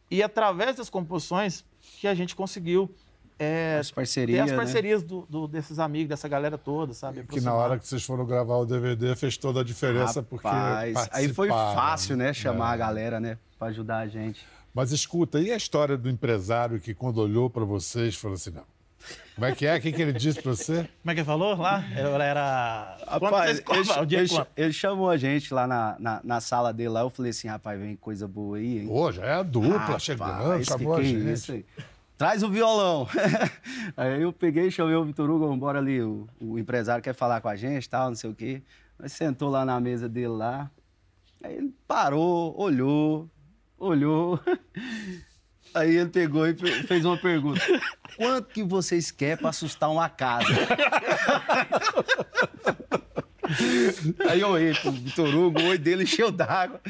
E 0.08 0.22
através 0.22 0.76
das 0.76 0.88
composições 0.88 1.64
que 1.98 2.06
a 2.06 2.14
gente 2.14 2.36
conseguiu 2.36 2.94
é, 3.38 3.78
As 3.80 3.90
parcerias, 3.90 4.44
as 4.44 4.50
né? 4.52 4.56
parcerias 4.56 5.02
do- 5.02 5.26
do- 5.28 5.48
desses 5.48 5.78
amigos, 5.78 6.08
dessa 6.08 6.28
galera 6.28 6.56
toda, 6.56 6.92
sabe? 6.94 7.24
Que 7.24 7.40
na 7.40 7.52
hora 7.54 7.78
que 7.78 7.86
vocês 7.86 8.02
foram 8.04 8.24
gravar 8.24 8.56
o 8.58 8.64
DVD 8.66 9.14
fez 9.16 9.36
toda 9.36 9.60
a 9.60 9.64
diferença 9.64 10.22
porque 10.22 10.46
Rapaz, 10.46 11.08
aí 11.12 11.28
foi 11.32 11.48
fácil, 11.48 12.16
né, 12.16 12.32
chamar 12.32 12.70
É. 12.70 12.74
a 12.74 12.76
galera, 12.76 13.18
né, 13.20 13.38
pra 13.58 13.68
ajudar 13.68 13.98
a 13.98 14.06
gente. 14.06 14.44
Mas 14.72 14.90
escuta, 14.92 15.40
e 15.40 15.50
a 15.52 15.56
história 15.56 15.96
do 15.96 16.08
empresário 16.10 16.80
que 16.80 16.94
quando 16.94 17.18
olhou 17.18 17.48
para 17.50 17.64
vocês 17.64 18.16
falou 18.16 18.34
assim, 18.34 18.50
não. 18.50 18.64
Como 19.34 19.44
é 19.46 19.52
que 19.52 19.66
é? 19.66 19.76
O 19.76 19.80
que, 19.82 19.92
que 19.92 20.00
ele 20.00 20.12
disse 20.14 20.40
para 20.40 20.52
você? 20.52 20.88
Como 21.02 21.10
é 21.10 21.14
que 21.14 21.20
ele 21.20 21.26
falou 21.26 21.54
lá? 21.56 21.84
Ela 21.94 22.24
era. 22.24 22.96
Rapaz, 23.06 23.58
ele, 23.68 24.16
ele- 24.16 24.46
ele 24.56 24.72
chamou 24.72 25.10
a 25.10 25.16
gente 25.18 25.52
lá 25.52 25.66
na, 25.66 25.96
na, 25.98 26.20
na 26.24 26.40
sala 26.40 26.72
dele 26.72 26.88
lá, 26.88 27.00
eu 27.02 27.10
falei 27.10 27.30
assim, 27.30 27.46
rapaz, 27.48 27.78
vem 27.78 27.96
coisa 27.96 28.26
boa 28.26 28.56
aí, 28.56 28.78
hein? 28.80 28.86
Pô, 28.88 29.12
já 29.12 29.24
é 29.24 29.32
a 29.34 29.42
dupla 29.42 29.98
chegando, 29.98 30.64
chamou 30.64 30.94
que 30.94 31.00
a 31.00 31.04
é 31.04 31.06
gente. 31.06 31.32
isso 31.32 31.52
aí? 31.52 31.64
Traz 32.16 32.42
o 32.42 32.48
violão. 32.50 33.08
aí 33.96 34.22
eu 34.22 34.32
peguei, 34.32 34.70
chamei 34.70 34.94
o 34.94 35.04
Vitor 35.04 35.28
Hugo, 35.28 35.54
bora 35.56 35.78
ali, 35.80 36.00
o, 36.00 36.28
o 36.40 36.58
empresário 36.58 37.02
quer 37.02 37.14
falar 37.14 37.40
com 37.40 37.48
a 37.48 37.56
gente, 37.56 37.88
tal, 37.88 38.08
não 38.08 38.14
sei 38.16 38.30
o 38.30 38.34
quê. 38.34 38.62
Nós 38.98 39.12
sentou 39.12 39.50
lá 39.50 39.64
na 39.64 39.80
mesa 39.80 40.08
dele 40.08 40.28
lá. 40.28 40.70
Aí 41.42 41.56
ele 41.56 41.74
parou, 41.86 42.54
olhou, 42.58 43.28
olhou. 43.78 44.40
Aí 45.74 45.96
ele 45.96 46.08
pegou 46.08 46.46
e 46.46 46.54
fe- 46.54 46.84
fez 46.84 47.04
uma 47.04 47.16
pergunta. 47.16 47.60
Quanto 48.16 48.48
que 48.48 48.62
vocês 48.62 49.10
querem 49.10 49.36
para 49.36 49.48
assustar 49.48 49.90
uma 49.90 50.08
casa? 50.08 50.46
Aí 54.30 54.40
eu 54.40 54.48
olhei 54.50 54.72
pro 54.74 54.92
Vitor 54.92 55.34
Hugo, 55.34 55.60
o 55.60 55.64
olho 55.66 55.78
dele 55.78 56.04
encheu 56.04 56.30
d'água. 56.30 56.80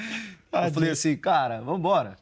Eu 0.67 0.73
falei 0.73 0.91
assim, 0.91 1.17
cara, 1.17 1.61
vambora. 1.61 2.17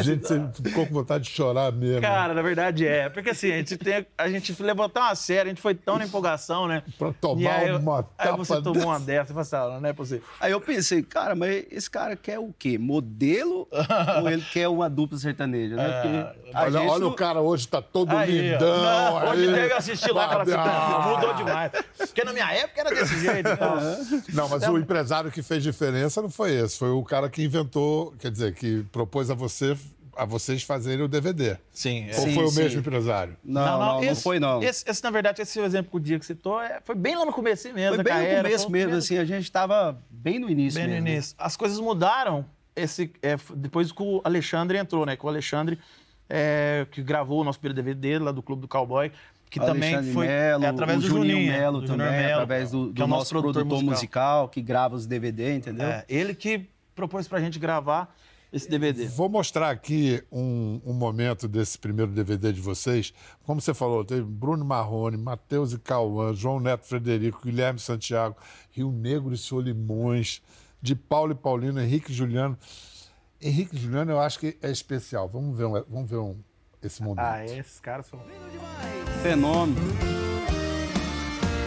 Gente, 0.00 0.26
você 0.26 0.40
ficou 0.62 0.86
com 0.86 0.94
vontade 0.94 1.24
de 1.24 1.30
chorar 1.30 1.70
mesmo. 1.72 2.00
Cara, 2.00 2.34
na 2.34 2.42
verdade 2.42 2.86
é. 2.86 3.08
Porque 3.08 3.30
assim, 3.30 3.52
a 3.52 3.56
gente, 3.58 3.76
tem, 3.76 4.06
a 4.16 4.28
gente 4.28 4.60
levou 4.62 4.88
tão 4.88 5.02
a 5.02 5.14
sério, 5.14 5.44
a 5.44 5.48
gente 5.54 5.60
foi 5.62 5.74
tão 5.74 5.98
na 5.98 6.04
empolgação, 6.04 6.66
né? 6.66 6.82
Pra 6.98 7.12
tomar 7.12 7.40
E 7.40 7.46
aí, 7.46 7.68
eu- 7.68 7.78
uma 7.78 7.98
Aí 8.18 8.26
tapa 8.26 8.36
você 8.36 8.54
tomou 8.56 8.72
dessa. 8.74 8.86
uma 8.86 9.00
dessa, 9.00 9.26
você 9.34 9.44
fala 9.50 9.66
assim, 9.66 9.76
ah, 9.76 9.80
não 9.80 9.88
é 9.88 9.92
possível. 9.92 10.22
Aí 10.40 10.52
eu 10.52 10.60
pensei, 10.60 11.02
cara, 11.02 11.34
mas 11.34 11.64
esse 11.70 11.90
cara 11.90 12.16
quer 12.16 12.38
o 12.38 12.52
quê? 12.58 12.78
Modelo 12.78 13.68
ou 14.20 14.28
ele 14.30 14.42
quer 14.42 14.68
uma 14.68 14.88
dupla 14.90 15.18
sertaneja, 15.18 15.76
né? 15.76 15.88
Porque 16.02 16.52
a 16.56 16.62
Olha, 16.62 16.70
gente 16.80 16.90
olha 16.90 17.00
não- 17.00 17.08
o 17.08 17.14
cara 17.14 17.40
hoje, 17.40 17.68
tá 17.68 17.80
todo 17.82 18.16
Aí, 18.16 18.52
lindão. 18.52 18.82
Não, 18.82 19.30
hoje 19.30 19.48
aí. 19.48 19.54
deve 19.54 19.72
assistir 19.74 20.12
lá 20.12 20.26
e 20.26 20.28
falar 20.28 20.42
assim, 20.42 20.52
Ah. 20.56 21.14
mudou 21.14 21.34
demais. 21.34 21.72
Porque 21.96 22.24
na 22.24 22.32
minha 22.32 22.52
época 22.52 22.80
era 22.80 22.90
desse 22.90 23.18
jeito 23.20 23.48
e 23.48 23.56
tal. 23.56 23.76
Não, 24.32 24.48
mas 24.48 24.62
o 24.68 24.78
empresário 24.78 25.30
que 25.30 25.42
fez 25.42 25.62
diferença 25.62 26.20
não 26.22 26.30
foi 26.30 26.52
esse. 26.52 26.78
Foi 26.78 26.90
o 26.90 27.02
cara 27.02 27.28
que 27.28 27.42
inventou, 27.56 28.12
quer 28.18 28.30
dizer, 28.30 28.54
que 28.54 28.84
propôs 28.90 29.30
a 29.30 29.34
você 29.34 29.76
a 30.14 30.26
vocês 30.26 30.62
fazerem 30.62 31.02
o 31.02 31.08
DVD. 31.08 31.56
Sim, 31.72 32.04
é. 32.10 32.14
Ou 32.18 32.24
Sim, 32.26 32.34
foi 32.34 32.44
o 32.44 32.48
sim. 32.50 32.62
mesmo 32.62 32.80
empresário? 32.80 33.34
Não, 33.42 33.64
não, 33.64 33.78
não, 33.94 34.04
esse- 34.04 34.22
foi 34.22 34.38
não. 34.38 34.62
Esse, 34.62 34.84
esse, 34.86 35.02
na 35.02 35.10
verdade, 35.10 35.40
esse 35.40 35.58
exemplo 35.58 35.90
que 35.90 35.96
o 35.96 36.00
Diego 36.00 36.22
citou 36.22 36.60
é- 36.60 36.80
foi 36.84 36.94
bem 36.94 37.16
lá 37.16 37.24
no 37.24 37.32
começo 37.32 37.72
mesmo. 37.72 37.94
Foi 37.94 38.04
bem 38.04 38.12
carreira, 38.12 38.42
no 38.42 38.44
começo 38.44 38.70
mesmo, 38.70 38.94
assim, 38.96 39.16
a 39.16 39.24
gente 39.24 39.50
tava 39.50 39.98
bem 40.10 40.38
no 40.38 40.50
início 40.50 40.78
Bem 40.78 40.86
no 40.88 40.94
mesmo. 40.96 41.08
início. 41.08 41.34
As 41.38 41.56
coisas 41.56 41.80
mudaram 41.80 42.44
esse, 42.76 43.10
é, 43.22 43.36
depois 43.56 43.90
que 43.90 44.02
o 44.02 44.20
Alexandre 44.22 44.76
entrou, 44.76 45.06
né? 45.06 45.16
Que 45.16 45.24
o 45.24 45.28
Alexandre, 45.30 45.78
é, 46.28 46.86
que 46.90 47.02
gravou 47.02 47.40
o 47.40 47.44
nosso 47.44 47.58
primeiro 47.58 47.76
DVD 47.82 48.18
lá 48.18 48.32
do 48.32 48.42
Clube 48.42 48.60
do 48.60 48.68
Cowboy, 48.68 49.10
que 49.48 49.58
também 49.60 49.94
Alexandre 49.94 50.12
foi 50.12 50.26
Melo, 50.26 50.64
é, 50.64 50.68
através 50.68 50.98
o 50.98 51.00
do 51.00 51.06
Juninho 51.08 51.32
Juninho, 51.36 51.52
Melo 51.52 51.80
do 51.80 51.86
também, 51.86 52.10
Melo, 52.10 52.32
através 52.32 52.70
do, 52.70 52.88
que 52.88 52.92
do 52.94 53.02
é 53.02 53.04
o 53.06 53.08
nosso 53.08 53.30
produtor, 53.30 53.82
musical. 53.82 54.48
que 54.50 54.60
grava 54.60 54.94
os 54.94 55.06
DVD, 55.06 55.54
entendeu? 55.54 55.86
É, 55.86 56.04
ele 56.06 56.34
que 56.34 56.66
propôs 56.94 57.26
pra 57.28 57.40
gente 57.40 57.58
gravar 57.58 58.14
esse 58.52 58.68
DVD. 58.68 59.06
Vou 59.06 59.28
mostrar 59.30 59.70
aqui 59.70 60.22
um, 60.30 60.80
um 60.84 60.92
momento 60.92 61.48
desse 61.48 61.78
primeiro 61.78 62.12
DVD 62.12 62.52
de 62.52 62.60
vocês. 62.60 63.12
Como 63.44 63.60
você 63.60 63.72
falou, 63.72 64.04
teve 64.04 64.22
Bruno 64.22 64.64
Marrone, 64.64 65.16
Matheus 65.16 65.72
e 65.72 65.78
Cauã, 65.78 66.34
João 66.34 66.60
Neto 66.60 66.84
Frederico, 66.86 67.40
Guilherme 67.42 67.78
Santiago, 67.78 68.36
Rio 68.70 68.92
Negro 68.92 69.32
e 69.32 69.38
Solimões, 69.38 70.42
de 70.82 70.94
Paulo 70.94 71.32
e 71.32 71.34
Paulino, 71.34 71.80
Henrique 71.80 72.10
e 72.10 72.14
Juliano. 72.14 72.58
Henrique 73.40 73.74
e 73.74 73.78
Juliano 73.78 74.10
eu 74.12 74.20
acho 74.20 74.38
que 74.38 74.58
é 74.60 74.70
especial. 74.70 75.28
Vamos 75.28 75.56
ver, 75.56 75.64
um- 75.64 75.84
vamos 75.88 76.10
ver 76.10 76.18
um- 76.18 76.36
esse 76.82 77.02
momento. 77.02 77.24
Ah, 77.24 77.44
esses 77.44 77.80
caras 77.80 78.06
são. 78.06 78.20
Fenômeno. 79.22 79.80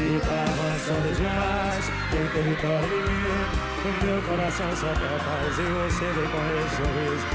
Avançando 0.05 1.15
demais 1.15 1.85
Tem 2.11 2.43
território 2.43 3.34
o 3.85 4.05
meu 4.05 4.19
coração 4.23 4.75
só 4.75 4.87
quer 4.87 5.19
paz 5.19 5.59
e 5.59 5.61
você 5.61 6.05
vem 6.13 6.27
com 6.27 6.41
esse 6.57 6.75
sorriso 6.75 7.25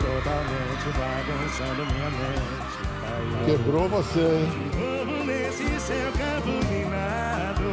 totalmente, 0.00 0.86
bagunçando 0.96 1.82
minha 1.92 2.08
mente. 2.10 3.44
Quebrou 3.44 3.86
você, 3.90 4.20
hein? 4.20 4.48
De 4.70 4.78
novo 4.78 5.24
nesse 5.24 5.68
seu 5.80 6.10
campo 6.12 6.50
minado 6.72 7.72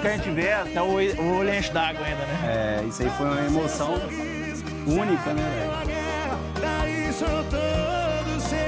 que 0.00 0.08
a 0.08 0.16
gente 0.16 0.30
vê 0.30 0.52
até 0.52 0.80
o, 0.80 0.94
o 0.94 1.38
olho 1.38 1.54
enche 1.54 1.70
d'água 1.72 2.04
ainda, 2.04 2.24
né? 2.24 2.80
É, 2.82 2.84
isso 2.88 3.02
aí 3.02 3.10
foi 3.10 3.26
uma 3.26 3.44
emoção 3.44 3.94
única, 4.86 5.32
né, 5.34 5.42
velho? 5.54 6.00
Daí 6.60 7.12
sou 7.12 7.28
todo 7.28 8.40
seu, 8.40 8.58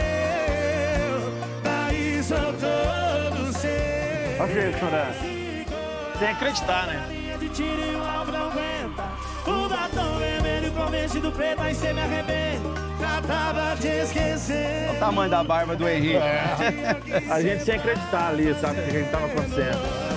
daí 1.64 2.22
sou 2.22 2.52
todo 2.52 3.52
seu. 3.54 3.70
Olha 4.40 4.50
o 4.50 4.52
jeito, 4.52 4.78
chorando 4.78 5.31
chorando. 6.22 6.26
Sem 6.26 6.28
acreditar, 6.28 6.86
né? 6.86 7.22
de 7.38 7.48
tiro 7.48 7.80
e 7.80 7.96
o 7.96 8.04
alvo 8.04 8.30
não 8.30 8.50
aguenta. 8.50 9.02
O 9.44 9.68
batom 9.68 10.18
vermelho 10.18 10.70
com 10.72 10.86
vestido 10.86 11.32
preto, 11.32 11.60
aí 11.60 11.74
cê 11.74 11.92
me 11.92 12.00
arrebenta. 12.00 12.82
Já 13.00 13.22
tava 13.22 13.76
te 13.76 13.88
esquecendo. 13.88 14.88
Olha 14.88 14.92
o 14.92 15.00
tamanho 15.00 15.30
da 15.30 15.42
barba 15.42 15.74
do 15.74 15.88
Henrique. 15.88 16.20
A 17.28 17.42
gente 17.42 17.64
sem 17.64 17.74
acreditar 17.74 18.28
ali, 18.28 18.54
sabe, 18.60 18.80
o 18.80 18.84
que 18.84 19.02
que 19.02 19.10
tava 19.10 19.26
acontecendo. 19.26 20.12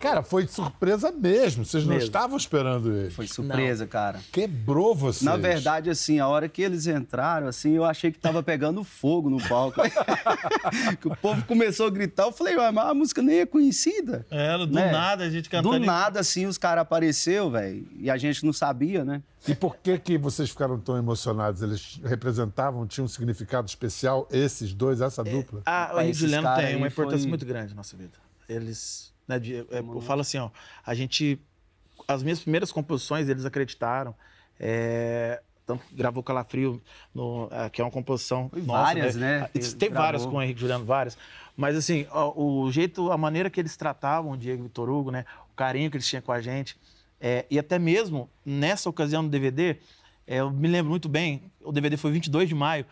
Cara, 0.00 0.22
foi 0.22 0.46
surpresa 0.46 1.12
mesmo. 1.12 1.64
Vocês 1.64 1.84
não 1.84 1.90
Mesmo. 1.92 2.06
estavam 2.06 2.36
esperando 2.36 2.90
ele. 2.96 3.10
Foi 3.10 3.26
surpresa, 3.26 3.86
cara. 3.86 4.18
Quebrou 4.32 4.94
vocês. 4.94 5.22
Na 5.22 5.36
verdade, 5.36 5.90
assim, 5.90 6.18
a 6.18 6.26
hora 6.26 6.48
que 6.48 6.62
eles 6.62 6.86
entraram, 6.86 7.46
assim, 7.46 7.72
eu 7.72 7.84
achei 7.84 8.10
que 8.10 8.18
tava 8.18 8.42
pegando 8.42 8.82
fogo 8.82 9.28
no 9.28 9.36
palco. 9.46 9.80
que 11.00 11.06
o 11.08 11.14
povo 11.16 11.44
começou 11.44 11.86
a 11.86 11.90
gritar, 11.90 12.24
eu 12.24 12.32
falei, 12.32 12.56
"Ué, 12.56 12.70
mas 12.70 12.86
a 12.90 12.94
música 12.94 13.20
nem 13.22 13.40
é 13.40 13.46
conhecida. 13.46 14.26
É, 14.30 14.56
do 14.56 14.66
Né? 14.66 14.90
nada 14.90 15.24
a 15.24 15.30
gente 15.30 15.44
Do 15.44 15.50
cantando. 15.50 15.84
nada, 15.84 16.20
assim, 16.20 16.46
os 16.46 16.56
caras 16.56 16.82
apareceu, 16.82 17.50
velho, 17.50 17.86
e 17.98 18.10
a 18.10 18.16
gente 18.16 18.44
não 18.44 18.52
sabia, 18.52 19.04
né? 19.04 19.22
E 19.46 19.54
por 19.54 19.76
que, 19.76 19.98
que 19.98 20.16
vocês 20.18 20.48
ficaram 20.50 20.78
tão 20.78 20.96
emocionados? 20.96 21.62
Eles 21.62 22.00
representavam, 22.04 22.86
tinham 22.86 23.04
um 23.04 23.08
significado 23.08 23.66
especial, 23.68 24.26
esses 24.30 24.72
dois, 24.72 25.00
essa 25.00 25.22
dupla? 25.22 25.62
Ah, 25.66 25.70
o 25.70 25.72
Rapaz, 25.88 25.98
Henrique 25.98 26.10
esses 26.10 26.20
Juliano 26.20 26.56
tem 26.56 26.76
uma 26.76 26.86
importância 26.86 27.20
foi- 27.20 27.28
muito 27.28 27.44
grande 27.46 27.70
na 27.70 27.76
nossa 27.76 27.96
vida. 27.96 28.12
Eles, 28.48 29.09
né, 29.30 29.38
de- 29.38 29.56
é, 29.70 29.78
eu 29.78 30.00
falo 30.00 30.20
assim, 30.20 30.38
ó, 30.38 30.50
a 30.84 30.94
gente, 30.94 31.38
as 32.06 32.22
minhas 32.22 32.40
primeiras 32.40 32.70
composições 32.72 33.28
eles 33.28 33.44
acreditaram. 33.44 34.14
É, 34.58 35.40
tanto 35.66 35.82
gravou 35.92 36.22
Calafrio, 36.22 36.82
no, 37.14 37.48
é, 37.50 37.70
que 37.70 37.80
é 37.80 37.84
uma 37.84 37.90
composição 37.90 38.48
Foi 38.50 38.60
nossa, 38.62 38.82
várias, 38.94 39.14
né, 39.16 39.48
que 39.52 39.60
Tem 39.74 39.88
gravou. 39.88 40.04
várias 40.04 40.26
com 40.26 40.36
o 40.36 40.42
Henrique 40.42 40.60
Juliano, 40.60 40.84
várias. 40.84 41.16
Mas 41.56 41.76
assim, 41.76 42.06
ó, 42.10 42.32
o 42.36 42.70
jeito, 42.72 43.10
a 43.12 43.16
maneira 43.16 43.48
que 43.48 43.60
eles 43.60 43.76
tratavam 43.76 44.32
o 44.32 44.36
Diego 44.36 44.62
Vitor 44.64 44.88
Hugo, 44.90 45.10
né, 45.10 45.24
o 45.52 45.54
carinho 45.54 45.90
que 45.90 45.96
eles 45.96 46.08
tinham 46.08 46.22
com 46.22 46.32
a 46.32 46.40
gente, 46.40 46.76
é, 47.20 47.44
e 47.50 47.58
até 47.58 47.78
mesmo 47.78 48.28
nessa 48.44 48.88
ocasião 48.90 49.22
do 49.22 49.28
DVD, 49.30 49.76
é, 50.26 50.36
eu 50.40 50.50
me 50.50 50.68
lembro 50.68 50.90
muito 50.90 51.08
bem, 51.08 51.42
o 51.62 51.70
DVD 51.72 51.96
foi 51.96 52.10
22 52.10 52.48
de 52.48 52.54
maio, 52.54 52.84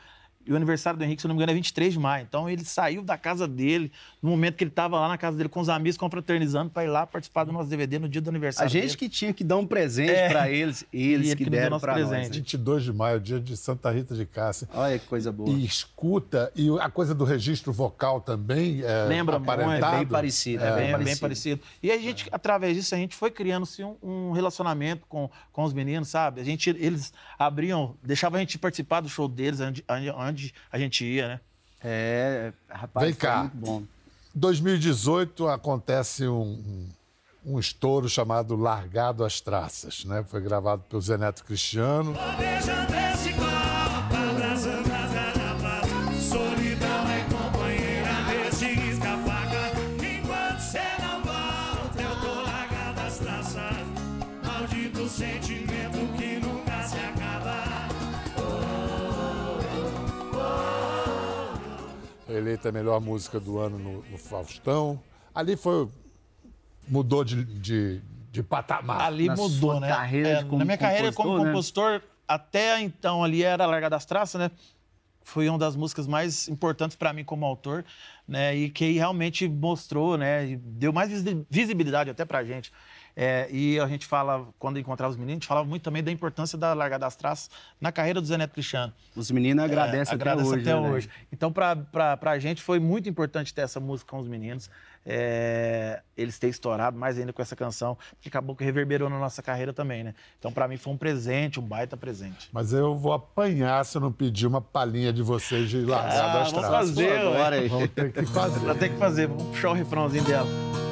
e 0.48 0.52
o 0.52 0.56
aniversário 0.56 0.98
do 0.98 1.04
Henrique, 1.04 1.20
se 1.22 1.28
não 1.28 1.34
me 1.34 1.38
engano, 1.38 1.52
é 1.52 1.54
23 1.54 1.92
de 1.92 1.98
maio. 1.98 2.24
Então 2.28 2.48
ele 2.48 2.64
saiu 2.64 3.02
da 3.02 3.16
casa 3.18 3.46
dele, 3.46 3.92
no 4.22 4.30
momento 4.30 4.56
que 4.56 4.64
ele 4.64 4.70
estava 4.70 4.98
lá 4.98 5.06
na 5.08 5.18
casa 5.18 5.36
dele 5.36 5.48
com 5.48 5.60
os 5.60 5.68
amigos, 5.68 5.96
confraternizando, 5.96 6.70
para 6.70 6.84
ir 6.84 6.88
lá 6.88 7.06
participar 7.06 7.44
do 7.44 7.52
nosso 7.52 7.68
DVD 7.68 7.98
no 7.98 8.08
dia 8.08 8.20
do 8.20 8.28
A 8.28 8.32
aniversário 8.32 8.70
gente 8.70 8.82
dele. 8.82 8.96
que 8.96 9.08
tinha 9.08 9.32
que 9.32 9.44
dar 9.44 9.56
um 9.58 9.66
presente 9.66 10.10
É. 10.12 10.28
pra 10.28 10.50
eles, 10.50 10.84
eles 10.92 11.28
ele 11.28 11.36
que 11.36 11.44
que 11.44 11.50
deram 11.50 11.78
pra 11.78 11.98
nós. 11.98 12.08
presente. 12.08 12.30
né? 12.30 12.36
22 12.36 12.84
de 12.84 12.92
maio, 12.92 13.20
dia 13.20 13.38
de 13.38 13.56
Santa 13.56 13.90
Rita 13.90 14.14
de 14.14 14.24
Cássia. 14.24 14.68
Olha 14.72 14.98
que 14.98 15.06
coisa 15.06 15.30
boa. 15.30 15.50
E 15.50 15.64
escuta, 15.64 16.50
e 16.56 16.68
a 16.80 16.88
coisa 16.90 17.14
do 17.14 17.24
registro 17.24 17.72
vocal 17.72 18.20
também 18.20 18.82
é 18.82 19.04
Lembra 19.04 19.38
muito, 19.38 19.50
é 19.50 19.54
aparentado. 19.54 19.96
Bem 19.98 20.06
parecido, 20.06 20.64
É, 20.64 20.68
é, 20.68 20.70
bem, 20.70 20.78
bem 20.78 20.86
bem 21.04 21.16
parecido. 21.16 21.20
parecido. 21.20 21.60
E 21.82 21.90
a 21.90 21.98
gente, 21.98 22.28
através 22.32 22.76
disso, 22.76 22.94
a 22.94 22.98
gente 22.98 23.14
foi 23.14 23.30
criando-se 23.30 23.82
um, 23.84 23.96
um 24.02 24.30
relacionamento 24.32 25.04
com, 25.08 25.28
com 25.52 25.64
os 25.64 25.72
meninos, 25.72 26.08
sabe? 26.08 26.40
A 26.40 26.44
gente, 26.44 26.70
eles 26.70 27.12
abriam, 27.38 27.94
deixavam 28.02 28.36
a 28.36 28.40
gente 28.40 28.58
participar 28.58 29.00
do 29.00 29.08
show 29.08 29.28
deles, 29.28 29.60
onde, 29.60 29.84
onde- 29.88 30.10
onde 30.38 30.54
a 30.70 30.78
gente 30.78 31.04
ia, 31.04 31.28
né? 31.28 31.40
É, 31.82 32.52
rapaz, 32.68 33.04
Vem 33.06 33.14
foi 33.14 33.20
cá. 33.28 33.40
muito 33.40 33.56
bom. 33.56 33.82
2018 34.34 35.48
acontece 35.48 36.26
um, 36.28 36.42
um, 36.42 36.88
um 37.54 37.58
estouro 37.58 38.08
chamado 38.08 38.54
Largado 38.56 39.24
às 39.24 39.40
Traças, 39.40 40.04
né? 40.04 40.24
Foi 40.28 40.40
gravado 40.40 40.82
pelo 40.88 41.02
Zé 41.02 41.16
Neto 41.16 41.44
Cristiano. 41.44 42.14
Eleita 62.48 62.70
a 62.70 62.72
melhor 62.72 63.00
música 63.00 63.38
do 63.38 63.58
ano 63.58 63.78
no, 63.78 64.02
no 64.10 64.18
Faustão. 64.18 65.00
Ali 65.34 65.56
foi. 65.56 65.88
mudou 66.88 67.22
de, 67.22 67.44
de, 67.44 68.00
de 68.32 68.42
patamar. 68.42 69.00
Ali 69.02 69.26
Na 69.26 69.36
mudou, 69.36 69.72
sua 69.72 69.80
né? 69.80 69.88
carreira 69.88 70.28
É, 70.30 70.42
como 70.44 70.58
na 70.58 70.64
minha 70.64 70.78
carreira 70.78 71.12
como 71.12 71.30
compositor, 71.36 71.44
né? 71.92 71.98
compositor, 72.00 72.02
até 72.26 72.80
então 72.80 73.22
ali 73.22 73.42
era 73.42 73.66
Larga 73.66 73.90
das 73.90 74.04
Traças, 74.04 74.40
né? 74.40 74.50
Foi 75.22 75.46
uma 75.46 75.58
das 75.58 75.76
músicas 75.76 76.06
mais 76.06 76.48
importantes 76.48 76.96
para 76.96 77.12
mim 77.12 77.22
como 77.22 77.44
autor, 77.44 77.84
né? 78.26 78.56
E 78.56 78.70
que 78.70 78.92
realmente 78.92 79.46
mostrou, 79.46 80.16
né? 80.16 80.46
E 80.48 80.56
deu 80.56 80.90
mais 80.90 81.10
visi- 81.10 81.46
visibilidade 81.50 82.08
até 82.08 82.24
pra 82.24 82.42
gente. 82.42 82.72
É, 83.20 83.48
e 83.50 83.80
a 83.80 83.86
gente 83.88 84.06
fala, 84.06 84.46
quando 84.60 84.78
encontrava 84.78 85.10
os 85.10 85.16
meninos, 85.16 85.32
a 85.32 85.40
gente 85.40 85.46
falava 85.48 85.66
muito 85.66 85.82
também 85.82 86.04
da 86.04 86.12
importância 86.12 86.56
da 86.56 86.72
Larga 86.72 86.96
das 87.00 87.16
Traças 87.16 87.50
na 87.80 87.90
carreira 87.90 88.20
do 88.20 88.26
Zé 88.28 88.38
Neto 88.38 88.52
Cristiano. 88.52 88.92
Os 89.16 89.28
meninos 89.32 89.64
agradecem 89.64 90.12
É, 90.12 90.20
até 90.22 90.36
hoje. 90.36 90.60
até 90.60 90.80
né, 90.80 90.88
hoje. 90.88 91.10
Então, 91.32 91.50
pra, 91.52 91.74
pra, 91.74 92.16
pra 92.16 92.38
gente 92.38 92.62
foi 92.62 92.78
muito 92.78 93.08
importante 93.08 93.52
ter 93.52 93.62
essa 93.62 93.80
música 93.80 94.08
com 94.08 94.18
os 94.20 94.28
meninos. 94.28 94.70
É, 95.04 96.00
eles 96.16 96.38
terem 96.38 96.52
estourado 96.52 96.96
mais 96.96 97.18
ainda 97.18 97.32
com 97.32 97.42
essa 97.42 97.56
canção, 97.56 97.98
que 98.20 98.28
acabou 98.28 98.54
que 98.54 98.62
reverberou 98.62 99.10
na 99.10 99.18
nossa 99.18 99.42
carreira 99.42 99.72
também, 99.72 100.04
né? 100.04 100.14
Então, 100.38 100.52
pra 100.52 100.68
mim, 100.68 100.76
foi 100.76 100.92
um 100.92 100.96
presente, 100.96 101.58
um 101.58 101.62
baita 101.64 101.96
presente. 101.96 102.48
Mas 102.52 102.72
eu 102.72 102.94
vou 102.94 103.12
apanhar 103.12 103.84
se 103.84 103.96
eu 103.96 104.00
não 104.00 104.12
pedir 104.12 104.46
uma 104.46 104.60
palhinha 104.60 105.12
de 105.12 105.22
vocês 105.22 105.68
de 105.68 105.80
Largado 105.80 106.14
Ah, 106.20 106.42
às 106.42 106.52
vamos 106.52 106.68
Traças. 106.68 106.88
fazer, 106.90 107.20
Pô, 107.20 107.28
agora. 107.30 107.68
Vamos 107.68 107.90
ter 107.90 108.12
que 108.12 108.26
fazer. 108.26 108.60
Ela 108.64 108.74
tem 108.76 108.92
que 108.92 108.98
fazer, 108.98 109.26
vamos 109.26 109.42
puxar 109.48 109.70
o 109.70 109.74
refrãozinho 109.74 110.22
dela. 110.22 110.87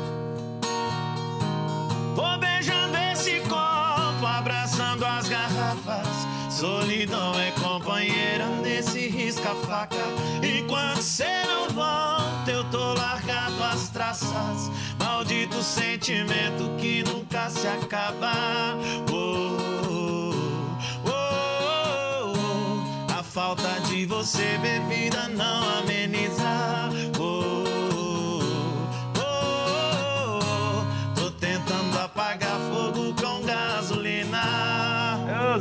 Solidão 6.56 7.38
é 7.38 7.50
companheira 7.50 8.46
nesse 8.62 9.08
risca-faca. 9.08 10.02
Enquanto 10.42 11.02
cê 11.02 11.44
não 11.46 11.68
volta, 11.68 12.50
eu 12.50 12.64
tô 12.70 12.94
largado 12.94 13.62
às 13.62 13.90
traças. 13.90 14.70
Maldito 14.98 15.62
sentimento 15.62 16.74
que 16.78 17.02
nunca 17.02 17.50
se 17.50 17.68
acaba. 17.68 18.32
Oh, 19.12 20.32
oh, 21.04 21.12
oh. 22.32 23.12
A 23.12 23.22
falta 23.22 23.78
de 23.80 24.06
você, 24.06 24.56
bebida, 24.56 25.28
não 25.28 25.78
ameniza. 25.80 26.88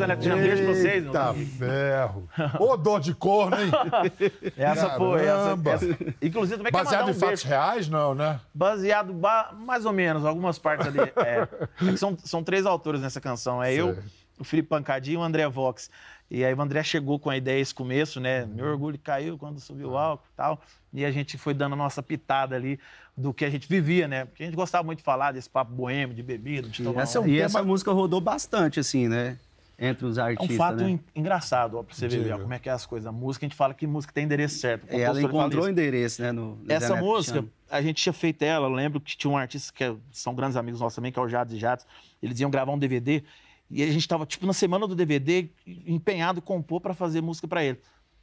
Neto, 0.08 0.24
já 0.24 0.36
beijo 0.36 0.64
pra 0.64 0.74
vocês. 0.74 1.06
Eita 1.06 1.30
amigo. 1.30 1.52
ferro. 1.58 2.30
Ô, 2.60 2.78
dor 2.78 3.00
de 3.00 3.14
corno, 3.14 3.56
hein? 3.60 3.72
Essa 4.58 4.90
foi, 4.98 5.26
essa, 5.26 5.58
essa. 5.70 5.86
Inclusive, 6.22 6.58
também 6.58 6.72
quer 6.72 6.84
Baseado 6.84 7.08
em 7.08 7.12
um 7.12 7.14
fatos 7.14 7.44
beijo. 7.44 7.48
reais, 7.48 7.90
não, 7.90 8.14
né? 8.16 8.40
Baseado 8.54 9.14
ba- 9.14 9.54
mais 9.58 9.86
ou 9.86 9.94
menos, 9.94 10.26
algumas 10.26 10.58
partes 10.60 10.88
ali. 10.88 11.00
É, 11.00 11.48
É 11.88 11.92
que 11.92 11.98
são, 11.98 12.18
são 12.24 12.44
três 12.44 12.66
autores 12.66 13.02
nessa 13.02 13.20
canção. 13.22 13.62
É 13.64 13.74
eu, 13.74 13.98
o 14.40 14.44
Felipe 14.44 14.70
Pancadinho 14.70 15.16
e 15.16 15.18
o 15.18 15.24
André 15.24 15.48
Vox. 15.48 15.90
E 16.30 16.44
aí 16.44 16.54
o 16.54 16.62
André 16.62 16.82
chegou 16.84 17.20
com 17.20 17.30
a 17.30 17.38
ideia 17.38 17.62
esse 17.62 17.74
começo, 17.74 18.20
né? 18.20 18.46
Meu 18.48 18.66
orgulho 18.66 18.98
caiu 18.98 19.38
quando 19.38 19.60
subiu 19.60 19.92
o 19.92 19.98
álcool 19.98 20.26
e 20.34 20.36
tal. 20.36 20.60
E 20.92 21.06
a 21.06 21.12
gente 21.12 21.38
foi 21.38 21.54
dando 21.54 21.74
a 21.74 21.76
nossa 21.76 22.02
pitada 22.02 22.56
ali 22.56 22.80
do 23.16 23.32
que 23.34 23.46
a 23.46 23.50
gente 23.50 23.68
vivia, 23.70 24.08
né? 24.08 24.26
Porque 24.26 24.42
a 24.42 24.46
gente 24.48 24.56
gostava 24.56 24.84
muito 24.84 24.98
de 25.00 25.04
falar 25.04 25.32
desse 25.34 25.50
papo 25.50 25.72
boêmio, 25.72 26.16
de 26.16 26.24
bebida, 26.24 26.68
de 26.68 26.84
tomar 26.84 27.04
essa 27.04 27.18
é 27.20 27.22
um... 27.22 27.26
um 27.26 27.28
E 27.28 27.32
tema- 27.34 27.46
essa 27.46 27.64
música 27.64 27.92
rodou 27.92 28.20
bastante, 28.20 28.80
assim, 28.80 29.08
né? 29.08 29.38
Entre 29.78 30.06
os 30.06 30.18
É 30.18 30.22
um 30.22 30.26
artistas, 30.26 30.58
fato 30.58 30.84
né? 30.84 30.92
en- 30.92 31.00
engraçado, 31.16 31.78
ó, 31.78 31.84
pra 31.84 31.94
você 31.94 32.08
ver 32.08 32.32
ó, 32.34 32.40
como 32.40 32.54
é 32.54 32.60
que 32.60 32.70
é 32.70 32.72
as 32.72 32.86
coisas. 32.86 33.06
A 33.06 33.12
música, 33.12 33.46
a 33.46 33.50
gente 33.50 33.58
fala 33.58 33.74
que 33.74 33.86
música 33.86 34.14
tem 34.14 34.24
endereço 34.24 34.58
certo. 34.58 34.88
E 34.92 35.02
ela 35.02 35.22
encontrou 35.22 35.66
o 35.66 35.70
endereço, 35.70 36.22
né? 36.22 36.32
No, 36.32 36.56
no 36.56 36.72
Essa 36.72 36.96
música, 36.96 37.44
a 37.70 37.82
gente 37.82 38.02
tinha 38.02 38.14
feito 38.14 38.42
ela, 38.44 38.68
eu 38.68 38.72
lembro 38.72 39.02
que 39.02 39.18
tinha 39.18 39.30
um 39.32 39.38
artista 39.38 39.74
que 39.74 39.84
é- 39.84 39.96
são 40.12 40.34
grandes 40.34 40.56
amigos 40.56 40.80
nossos 40.80 40.96
também, 40.96 41.12
que 41.12 41.20
é 41.20 41.22
o 41.22 41.28
Jades 41.28 41.54
e 41.56 41.58
Jades. 41.60 41.86
Eles 42.24 42.40
iam 42.40 42.50
gravar 42.50 42.72
um 42.72 42.80
DVD 42.80 43.22
e 43.70 43.84
a 43.84 43.88
gente 43.88 44.08
tava, 44.08 44.26
tipo, 44.26 44.46
na 44.46 44.54
semana 44.54 44.88
do 44.88 44.96
DVD, 44.96 45.50
empenhado 45.68 46.40
em 46.40 46.42
compor 46.42 46.80
para 46.80 46.94
fazer 46.94 47.20
música 47.22 47.48
para 47.48 47.64
ele. 47.64 47.80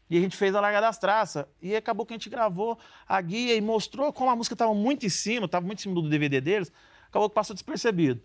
E 0.09 0.17
a 0.17 0.21
gente 0.21 0.37
fez 0.37 0.55
a 0.55 0.61
Larga 0.61 0.81
das 0.81 0.99
Traças. 0.99 1.45
E 1.61 1.75
acabou 1.77 2.05
que 2.05 2.13
a 2.13 2.17
gente 2.17 2.29
gravou 2.31 2.79
a 3.09 3.21
guia 3.21 3.55
e 3.55 3.61
mostrou 3.61 4.13
como 4.13 4.31
a 4.31 4.37
música 4.37 4.55
estava 4.55 4.75
muito 4.75 5.05
em 5.07 5.09
cima, 5.09 5.47
estava 5.47 5.65
muito 5.67 5.79
em 5.79 5.83
cima 5.83 5.95
do 5.95 6.09
DVD 6.09 6.41
deles. 6.41 6.71
Acabou 7.09 7.29
que 7.29 7.35
passou 7.35 7.55
despercebido. 7.55 8.21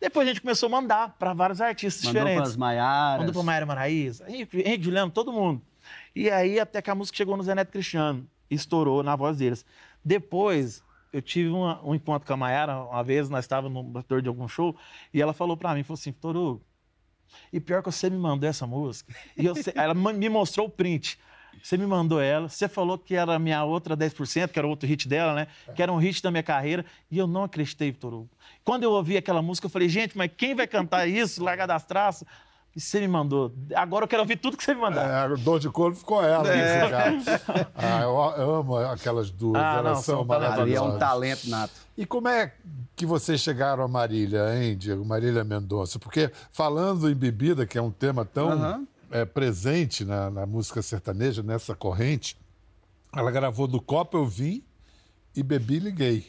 Depois 0.00 0.26
a 0.26 0.30
gente 0.30 0.40
começou 0.40 0.66
a 0.68 0.70
mandar 0.70 1.16
para 1.18 1.32
vários 1.34 1.60
artistas 1.60 2.04
Mandou 2.04 2.20
diferentes. 2.22 2.42
pras 2.42 2.56
Maiaras. 2.56 3.18
Mandou 3.26 3.34
pra 3.34 3.42
Maíra 3.42 3.66
Maraíza, 3.66 4.24
Henrique, 4.30 4.60
Henrique 4.60 4.84
Juliano, 4.84 5.10
todo 5.10 5.32
mundo. 5.32 5.60
E 6.14 6.30
aí 6.30 6.58
até 6.58 6.80
que 6.80 6.90
a 6.90 6.94
música 6.94 7.16
chegou 7.16 7.36
no 7.36 7.42
Zé 7.42 7.54
Neto 7.54 7.70
Cristiano, 7.70 8.26
estourou 8.50 9.02
na 9.02 9.14
voz 9.14 9.36
deles. 9.36 9.64
Depois, 10.04 10.82
eu 11.12 11.20
tive 11.20 11.50
uma- 11.50 11.80
um 11.84 11.94
encontro 11.94 12.26
com 12.26 12.32
a 12.32 12.36
Mayara, 12.36 12.78
uma 12.82 13.04
vez 13.04 13.28
nós 13.28 13.44
estávamos 13.44 13.84
no 13.84 13.90
bastidor 13.90 14.22
de 14.22 14.28
algum 14.28 14.48
show, 14.48 14.74
e 15.12 15.20
ela 15.20 15.32
falou 15.32 15.56
pra 15.56 15.74
mim, 15.74 15.82
falou 15.82 15.98
assim, 15.98 16.12
Toru, 16.12 16.62
E 17.52 17.60
pior 17.60 17.80
que 17.80 17.92
você 17.92 18.10
me 18.10 18.16
mandou 18.18 18.48
essa 18.50 18.66
música. 18.66 19.14
E 19.36 19.46
eu 19.46 19.54
ela 19.76 19.94
me 19.94 20.28
mostrou 20.28 20.66
o 20.66 20.70
print. 20.70 21.16
Você 21.62 21.76
me 21.76 21.86
mandou 21.86 22.20
ela, 22.20 22.48
você 22.48 22.68
falou 22.68 22.98
que 22.98 23.14
era 23.14 23.34
a 23.34 23.38
minha 23.38 23.62
outra 23.64 23.96
10%, 23.96 24.48
que 24.48 24.58
era 24.58 24.66
outro 24.66 24.88
hit 24.88 25.08
dela, 25.08 25.34
né? 25.34 25.46
Que 25.74 25.82
era 25.82 25.92
um 25.92 25.96
hit 25.96 26.22
da 26.22 26.30
minha 26.30 26.42
carreira. 26.42 26.84
E 27.10 27.18
eu 27.18 27.26
não 27.26 27.44
acreditei, 27.44 27.90
Vitor 27.90 28.14
Hugo. 28.14 28.30
Quando 28.64 28.84
eu 28.84 28.92
ouvi 28.92 29.16
aquela 29.16 29.42
música, 29.42 29.66
eu 29.66 29.70
falei, 29.70 29.88
gente, 29.88 30.16
mas 30.16 30.30
quem 30.36 30.54
vai 30.54 30.66
cantar 30.66 31.06
isso, 31.06 31.42
largar 31.42 31.66
das 31.66 31.84
traças? 31.84 32.26
E 32.74 32.80
você 32.80 33.00
me 33.00 33.08
mandou. 33.08 33.52
Agora 33.74 34.04
eu 34.04 34.08
quero 34.08 34.22
ouvir 34.22 34.36
tudo 34.36 34.56
que 34.56 34.62
você 34.62 34.72
me 34.72 34.80
mandar. 34.80 35.08
É, 35.08 35.32
a 35.32 35.36
dor 35.36 35.58
de 35.58 35.68
corpo 35.68 35.98
ficou 35.98 36.22
ela. 36.22 36.48
É. 36.48 36.56
nesse 36.56 36.90
caso. 36.90 37.68
Ah, 37.74 38.02
eu, 38.02 38.54
amo 38.54 38.76
aquelas 38.76 39.30
duas. 39.30 39.60
Ah, 39.60 39.78
elas 39.78 39.96
não, 39.96 40.02
são 40.02 40.24
maravilhosas. 40.24 40.62
Ali 40.62 40.74
é 40.74 40.80
um 40.80 40.98
talento 40.98 41.48
nato. 41.48 41.72
E 41.98 42.06
como 42.06 42.28
é 42.28 42.52
que 42.94 43.04
vocês 43.04 43.40
chegaram 43.40 43.82
a 43.82 43.88
Marília, 43.88 44.54
hein, 44.54 44.76
Diego? 44.76 45.04
Marília 45.04 45.42
Mendonça? 45.42 45.98
Porque 45.98 46.30
falando 46.52 47.10
em 47.10 47.14
bebida, 47.14 47.66
que 47.66 47.76
é 47.76 47.82
um 47.82 47.90
tema 47.90 48.24
tão 48.24 48.50
Aham. 48.52 48.86
É, 49.10 49.24
presente 49.24 50.04
na, 50.04 50.30
na 50.30 50.46
música 50.46 50.80
sertaneja, 50.82 51.42
nessa 51.42 51.74
corrente, 51.74 52.36
ela 53.14 53.30
gravou 53.30 53.66
do 53.66 53.80
Copa 53.80 54.16
Eu 54.16 54.26
Vim 54.26 54.62
e 55.34 55.42
Bebi 55.42 55.76
e 55.76 55.78
Liguei. 55.80 56.26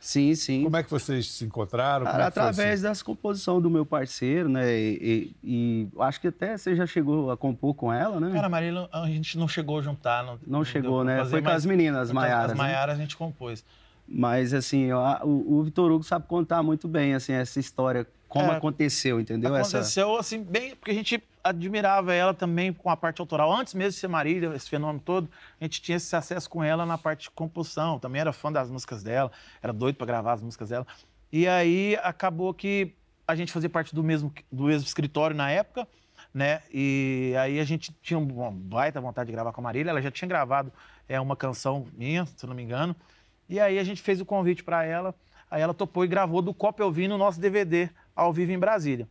Sim, 0.00 0.34
sim. 0.34 0.64
Como 0.64 0.76
é 0.76 0.82
que 0.82 0.90
vocês 0.90 1.30
se 1.30 1.44
encontraram? 1.44 2.04
Cara, 2.04 2.24
é 2.24 2.26
através 2.26 2.72
assim? 2.80 2.82
dessa 2.82 3.04
composição 3.04 3.60
do 3.60 3.70
meu 3.70 3.86
parceiro, 3.86 4.48
né? 4.48 4.68
E, 4.76 5.32
e- 5.44 5.88
e 5.94 6.00
acho 6.00 6.20
que 6.20 6.26
até 6.26 6.56
você 6.58 6.74
já 6.74 6.84
chegou 6.88 7.30
a 7.30 7.36
compor 7.36 7.72
com 7.74 7.92
ela, 7.92 8.18
né? 8.18 8.32
Cara, 8.32 8.48
Marília, 8.48 8.88
a 8.92 9.06
gente 9.06 9.38
não 9.38 9.46
chegou 9.46 9.78
a 9.78 9.82
juntar. 9.82 10.24
Não, 10.24 10.38
Não 10.44 10.64
chegou, 10.64 11.04
deu 11.04 11.04
pra 11.04 11.14
né? 11.14 11.18
fazer, 11.18 11.30
Foi 11.30 11.42
com 11.42 11.50
as 11.50 11.64
meninas, 11.64 12.08
as- 12.08 12.12
Maiaras, 12.12 12.50
As 12.50 12.58
né? 12.58 12.64
Maiaras 12.64 12.98
a 12.98 13.00
gente 13.00 13.16
compôs. 13.16 13.64
Mas, 14.14 14.52
assim, 14.52 14.92
o, 14.92 15.58
o 15.58 15.62
Vitor 15.62 15.90
Hugo 15.90 16.04
sabe 16.04 16.26
contar 16.26 16.62
muito 16.62 16.86
bem, 16.86 17.14
assim, 17.14 17.32
essa 17.32 17.58
história, 17.58 18.06
como 18.28 18.52
É, 18.52 18.56
aconteceu, 18.56 19.18
entendeu? 19.18 19.56
Essa... 19.56 19.78
Aconteceu 19.78 20.16
assim, 20.18 20.42
bem, 20.42 20.76
porque 20.76 20.90
a 20.90 20.94
gente 20.94 21.22
admirava 21.42 22.12
ela 22.12 22.34
também 22.34 22.74
com 22.74 22.90
a 22.90 22.96
parte 22.96 23.20
autoral. 23.20 23.50
Antes 23.50 23.72
mesmo 23.72 23.92
de 23.92 23.96
ser 23.96 24.08
Marília, 24.08 24.52
esse 24.54 24.68
fenômeno 24.68 25.00
todo, 25.00 25.30
a 25.58 25.64
gente 25.64 25.80
tinha 25.80 25.96
esse 25.96 26.14
acesso 26.14 26.48
com 26.50 26.62
ela 26.62 26.84
na 26.84 26.98
parte 26.98 27.22
de 27.22 27.30
composição. 27.30 27.98
Também 27.98 28.20
era 28.20 28.34
fã 28.34 28.52
das 28.52 28.70
músicas 28.70 29.02
dela, 29.02 29.32
era 29.62 29.72
doido 29.72 29.96
para 29.96 30.06
gravar 30.06 30.34
as 30.34 30.42
músicas 30.42 30.68
dela. 30.68 30.86
E 31.32 31.48
aí 31.48 31.98
acabou 32.02 32.52
que 32.52 32.94
a 33.26 33.34
gente 33.34 33.50
fazia 33.50 33.70
parte 33.70 33.94
do 33.94 34.04
mesmo, 34.04 34.30
do 34.50 34.64
mesmo 34.64 34.86
escritório 34.86 35.34
na 35.34 35.50
época, 35.50 35.88
né? 36.34 36.60
E 36.70 37.34
aí 37.38 37.58
a 37.58 37.64
gente 37.64 37.94
tinha 38.02 38.18
uma 38.18 38.50
baita 38.50 39.00
vontade 39.00 39.26
de 39.28 39.32
gravar 39.32 39.52
com 39.52 39.62
a 39.62 39.64
Marília. 39.64 39.90
Ela 39.90 40.02
já 40.02 40.10
tinha 40.10 40.28
gravado 40.28 40.70
é, 41.08 41.18
uma 41.18 41.34
canção 41.34 41.86
minha, 41.96 42.26
se 42.26 42.46
não 42.46 42.54
me 42.54 42.62
engano. 42.62 42.94
E 43.52 43.60
aí 43.60 43.78
a 43.78 43.84
gente 43.84 44.00
fez 44.00 44.18
o 44.18 44.24
convite 44.24 44.64
para 44.64 44.82
ela. 44.82 45.14
Aí 45.50 45.60
ela 45.60 45.74
topou 45.74 46.06
e 46.06 46.08
gravou 46.08 46.40
do 46.40 46.54
Copa 46.54 46.82
Eu 46.82 46.90
Vi 46.90 47.06
no 47.06 47.18
nosso 47.18 47.38
DVD, 47.38 47.90
ao 48.16 48.32
vivo 48.32 48.50
em 48.50 48.58
Brasília. 48.58 49.06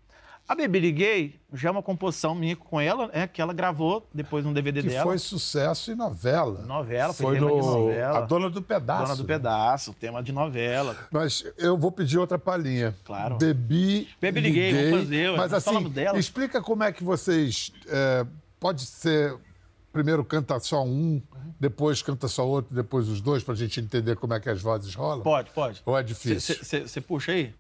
A 0.50 0.56
Baby 0.56 0.80
Liguei 0.80 1.40
já 1.54 1.70
é 1.70 1.72
uma 1.72 1.84
composição 1.84 2.34
minha 2.34 2.56
com 2.56 2.82
ela, 2.82 3.12
é, 3.14 3.28
que 3.28 3.40
ela 3.40 3.54
gravou 3.54 4.10
depois 4.12 4.44
no 4.44 4.52
DVD 4.52 4.82
Que 4.82 4.90
dela. 4.90 5.04
foi 5.04 5.20
sucesso 5.20 5.92
em 5.92 5.96
novela. 5.96 6.64
Novela, 6.64 7.14
foi 7.14 7.26
foi 7.28 7.36
tema 7.36 7.52
no 7.52 7.62
de 7.62 7.68
novela. 7.68 8.18
A 8.18 8.22
Dona 8.22 8.50
do 8.50 8.64
Pedaço. 8.64 9.04
Dona 9.04 9.16
do 9.16 9.26
Pedaço, 9.26 9.94
tema 9.94 10.24
de 10.24 10.32
novela. 10.32 10.98
Mas 11.12 11.46
eu 11.60 11.78
vou 11.78 11.92
pedir 11.92 12.18
outra 12.18 12.40
palhinha. 12.40 12.96
Claro. 13.06 13.38
Bebi. 13.38 14.10
Bebi, 14.20 14.42
liguei, 14.42 14.74
vamos 14.74 15.02
fazer. 15.02 15.38
Mas 15.38 15.54
assim, 15.54 15.88
dela. 15.90 16.18
explica 16.18 16.60
como 16.60 16.82
é 16.84 16.92
que 16.92 17.04
vocês. 17.04 17.72
é, 17.88 18.26
pode 18.60 18.88
ser. 18.88 19.38
Primeiro 19.92 20.24
canta 20.24 20.60
só 20.60 20.84
um, 20.86 21.22
depois 21.60 22.02
canta 22.02 22.28
só 22.28 22.48
outro, 22.48 22.74
depois 22.74 23.10
os 23.10 23.20
dois, 23.20 23.44
pra 23.44 23.54
gente 23.56 23.80
entender 23.82 24.16
como 24.16 24.34
é 24.34 24.40
que 24.40 24.50
as 24.50 24.62
vozes 24.62 24.96
rolam? 24.96 25.22
Pode, 25.22 25.52
pode. 25.52 25.82
Ou 25.86 25.98
é 25.98 26.04
difícil? 26.04 26.56
Você 26.64 27.02
puxa 27.02 27.34
aí? 27.34 27.54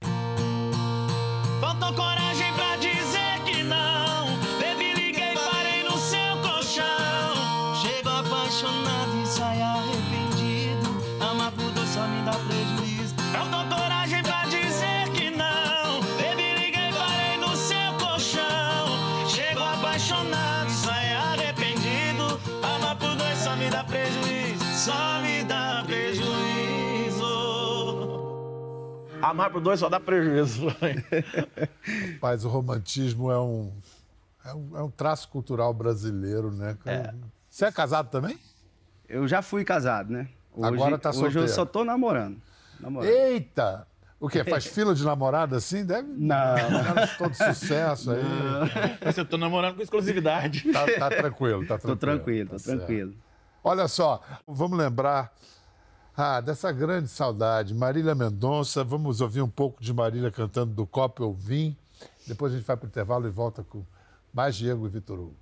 Amar 29.31 29.49
por 29.49 29.61
dois 29.61 29.79
só 29.79 29.87
dá 29.87 29.99
prejuízo. 29.99 30.67
Mas 32.21 32.43
o 32.45 32.49
romantismo 32.49 33.31
é 33.31 33.39
um, 33.39 33.71
é 34.45 34.53
um, 34.53 34.77
é 34.77 34.83
um 34.83 34.91
traço 34.91 35.29
cultural 35.29 35.73
brasileiro, 35.73 36.51
né? 36.51 36.77
Você 37.49 37.65
é 37.65 37.71
casado 37.71 38.09
também? 38.09 38.37
Eu 39.07 39.27
já 39.27 39.41
fui 39.41 39.63
casado, 39.63 40.11
né? 40.11 40.27
Hoje, 40.53 40.73
Agora 40.73 40.97
tá 40.97 41.09
Hoje 41.09 41.19
solteiro. 41.19 41.43
eu 41.43 41.47
só 41.47 41.65
tô 41.65 41.85
namorando. 41.85 42.41
namorando. 42.79 43.09
Eita! 43.09 43.87
O 44.19 44.27
quê? 44.27 44.43
Faz 44.43 44.65
fila 44.67 44.93
de 44.93 45.03
namorada 45.03 45.55
assim? 45.55 45.85
Deve. 45.85 46.07
Não. 46.09 46.55
Todo 47.17 47.33
sucesso 47.33 48.11
aí. 48.11 48.21
Mas 49.03 49.17
eu 49.17 49.25
tô 49.25 49.37
namorando 49.37 49.75
com 49.75 49.81
exclusividade. 49.81 50.71
Tá, 50.71 50.85
tá 50.85 51.09
tranquilo, 51.09 51.65
tá 51.65 51.77
tranquilo. 51.77 51.79
Tô 51.79 51.95
tranquilo, 51.95 52.49
tô 52.49 52.55
tá 52.55 52.59
certo. 52.59 52.77
tranquilo. 52.79 53.13
Olha 53.63 53.87
só, 53.87 54.21
vamos 54.45 54.77
lembrar 54.77 55.33
ah, 56.15 56.41
dessa 56.41 56.71
grande 56.71 57.07
saudade. 57.07 57.73
Marília 57.73 58.13
Mendonça, 58.13 58.83
vamos 58.83 59.21
ouvir 59.21 59.41
um 59.41 59.49
pouco 59.49 59.81
de 59.81 59.93
Marília 59.93 60.31
cantando 60.31 60.73
do 60.73 60.85
Copo 60.85 61.23
Eu 61.23 61.33
Vim. 61.33 61.75
Depois 62.27 62.53
a 62.53 62.57
gente 62.57 62.65
vai 62.65 62.77
para 62.77 62.85
o 62.85 62.89
intervalo 62.89 63.27
e 63.27 63.31
volta 63.31 63.63
com 63.63 63.83
mais 64.33 64.55
Diego 64.55 64.85
e 64.85 64.89
Vitor 64.89 65.19
Hugo. 65.19 65.35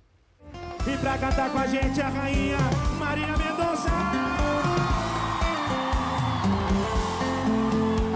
E 0.86 0.96
pra 0.98 1.18
cantar 1.18 1.50
com 1.50 1.58
a 1.58 1.66
gente 1.66 2.00
a 2.00 2.08
rainha 2.08 2.58
Marília 2.98 3.36
Mendonça. 3.36 3.90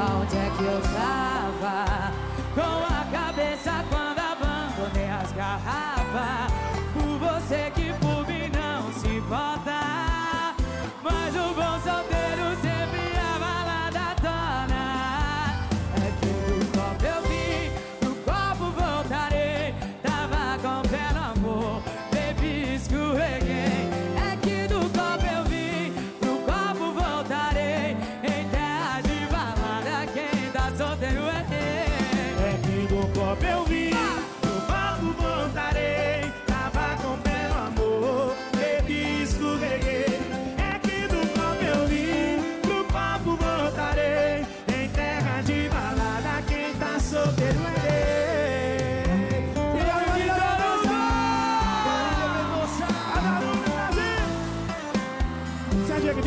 Aonde 0.01 0.37
é 0.37 0.51
que 0.57 0.64
eu 0.64 0.81
tava? 0.81 1.24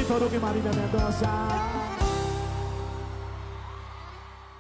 Toruga 0.08 0.36
e 0.36 0.40
Marília 0.40 0.72
Mendonça. 0.74 1.26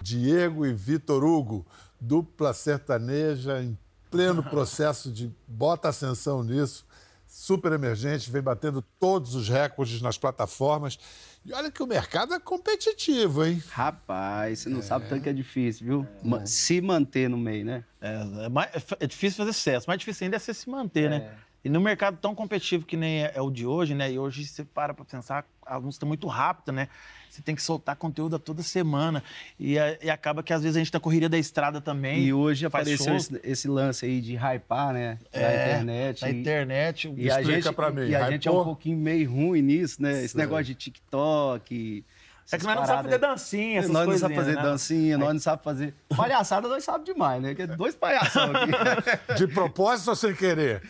Diego 0.02 0.66
e 0.66 0.74
Vitor 0.74 1.24
Hugo, 1.24 1.66
dupla 2.00 2.54
sertaneja 2.54 3.62
em 3.62 3.78
pleno 4.10 4.42
processo 4.50 5.12
de 5.12 5.32
bota 5.48 5.90
ascensão 5.90 6.44
nisso, 6.44 6.86
super 7.28 7.72
emergente, 7.74 8.32
vem 8.32 8.42
batendo 8.42 8.82
todos 9.00 9.36
os 9.36 9.50
recordes 9.50 10.02
nas 10.02 10.18
plataformas. 10.18 10.98
E 11.46 11.54
olha 11.54 11.72
que 11.72 11.82
o 11.82 11.88
mercado 11.88 12.34
é 12.34 12.40
competitivo, 12.40 13.46
hein? 13.46 13.62
Rapaz, 13.70 14.60
você 14.60 14.70
não 14.70 14.82
sabe 14.82 15.06
o 15.06 15.10
tanto 15.10 15.24
que 15.24 15.30
é 15.30 15.34
difícil, 15.34 15.86
viu? 15.86 16.08
Ma- 16.24 16.46
Se 16.46 16.82
manter 16.82 17.30
no 17.30 17.38
meio, 17.38 17.66
né? 17.66 17.84
É, 18.02 18.46
é 18.46 18.50
mais- 18.50 18.70
é 19.00 19.08
difícil 19.08 19.38
fazer 19.38 19.54
sucesso, 19.54 19.88
mais 19.88 20.00
difícil 20.00 20.26
ainda 20.26 20.36
é 20.36 20.40
você 20.40 20.54
se 20.54 20.70
manter, 20.70 21.10
né? 21.10 21.32
E 21.66 21.70
no 21.70 21.82
mercado 21.82 22.18
tão 22.22 22.34
competitivo 22.34 22.86
que 22.86 22.96
nem 22.96 23.24
é, 23.26 23.32
é 23.36 23.42
o 23.42 23.50
de 23.52 23.66
hoje, 23.66 23.94
né? 23.94 24.12
E 24.12 24.18
hoje 24.20 24.46
você 24.46 24.64
para 24.64 24.94
pra 24.94 25.04
pensar, 25.04 25.46
a 25.66 25.80
música 25.80 26.06
é 26.06 26.08
muito 26.08 26.28
rápida, 26.28 26.72
né? 26.72 26.88
Você 27.30 27.42
tem 27.42 27.54
que 27.56 27.62
soltar 27.62 27.96
conteúdo 27.98 28.38
a 28.38 28.40
toda 28.40 28.64
semana. 28.64 29.22
E, 29.60 29.78
a- 29.78 29.98
e 30.02 30.10
acaba 30.10 30.42
que 30.42 30.54
às 30.54 30.62
vezes 30.64 30.78
a 30.78 30.80
gente 30.80 30.92
tá 30.92 31.00
corrida 31.00 31.28
da 31.28 31.38
estrada 31.38 31.82
também. 31.82 32.24
E 32.24 32.32
hoje 32.34 32.66
apareceu 32.66 33.16
esse, 33.16 33.40
esse 33.44 33.68
lance 33.68 34.06
aí 34.06 34.22
de 34.22 34.36
hypar, 34.36 34.94
né? 34.94 35.20
é, 35.34 35.42
na 35.42 35.54
internet. 35.84 36.22
Na 36.22 36.30
e- 36.30 36.40
internet. 36.40 37.14
E 37.18 37.30
a 37.30 37.40
Explica 37.42 37.62
gente, 37.64 37.76
pra 37.76 37.92
mim, 37.92 38.08
e 38.08 38.16
a 38.16 38.32
gente 38.32 38.48
é 38.48 38.52
um 38.52 38.64
pouquinho 38.64 38.98
meio 38.98 39.30
ruim 39.30 39.62
nisso, 39.62 40.02
né? 40.02 40.12
Esse 40.24 40.30
Sei. 40.30 40.42
negócio 40.42 40.66
de 40.66 40.76
TikTok, 40.76 42.06
É 42.50 42.58
que 42.58 42.64
nós 42.66 42.76
não 42.78 42.86
sabemos 42.86 43.06
fazer 43.12 43.18
dancinha, 43.18 43.80
essas 43.80 43.92
Nós 43.92 44.08
não 44.08 44.18
sabemos 44.18 44.44
fazer 44.46 44.56
né? 44.56 44.62
dancinha, 44.62 45.18
nós 45.18 45.34
não 45.34 45.40
sabemos 45.40 45.64
fazer. 45.66 45.94
Palhaçada 46.16 46.68
nós 46.70 46.84
sabemos 46.84 47.06
demais, 47.06 47.42
né? 47.42 47.54
Que 47.54 47.64
é 47.64 47.68
dois 47.68 47.94
palhaços 47.94 48.38
aqui. 48.42 49.34
De 49.36 49.48
propósito 49.48 50.10
ou 50.12 50.16
sem 50.16 50.34
querer? 50.34 50.82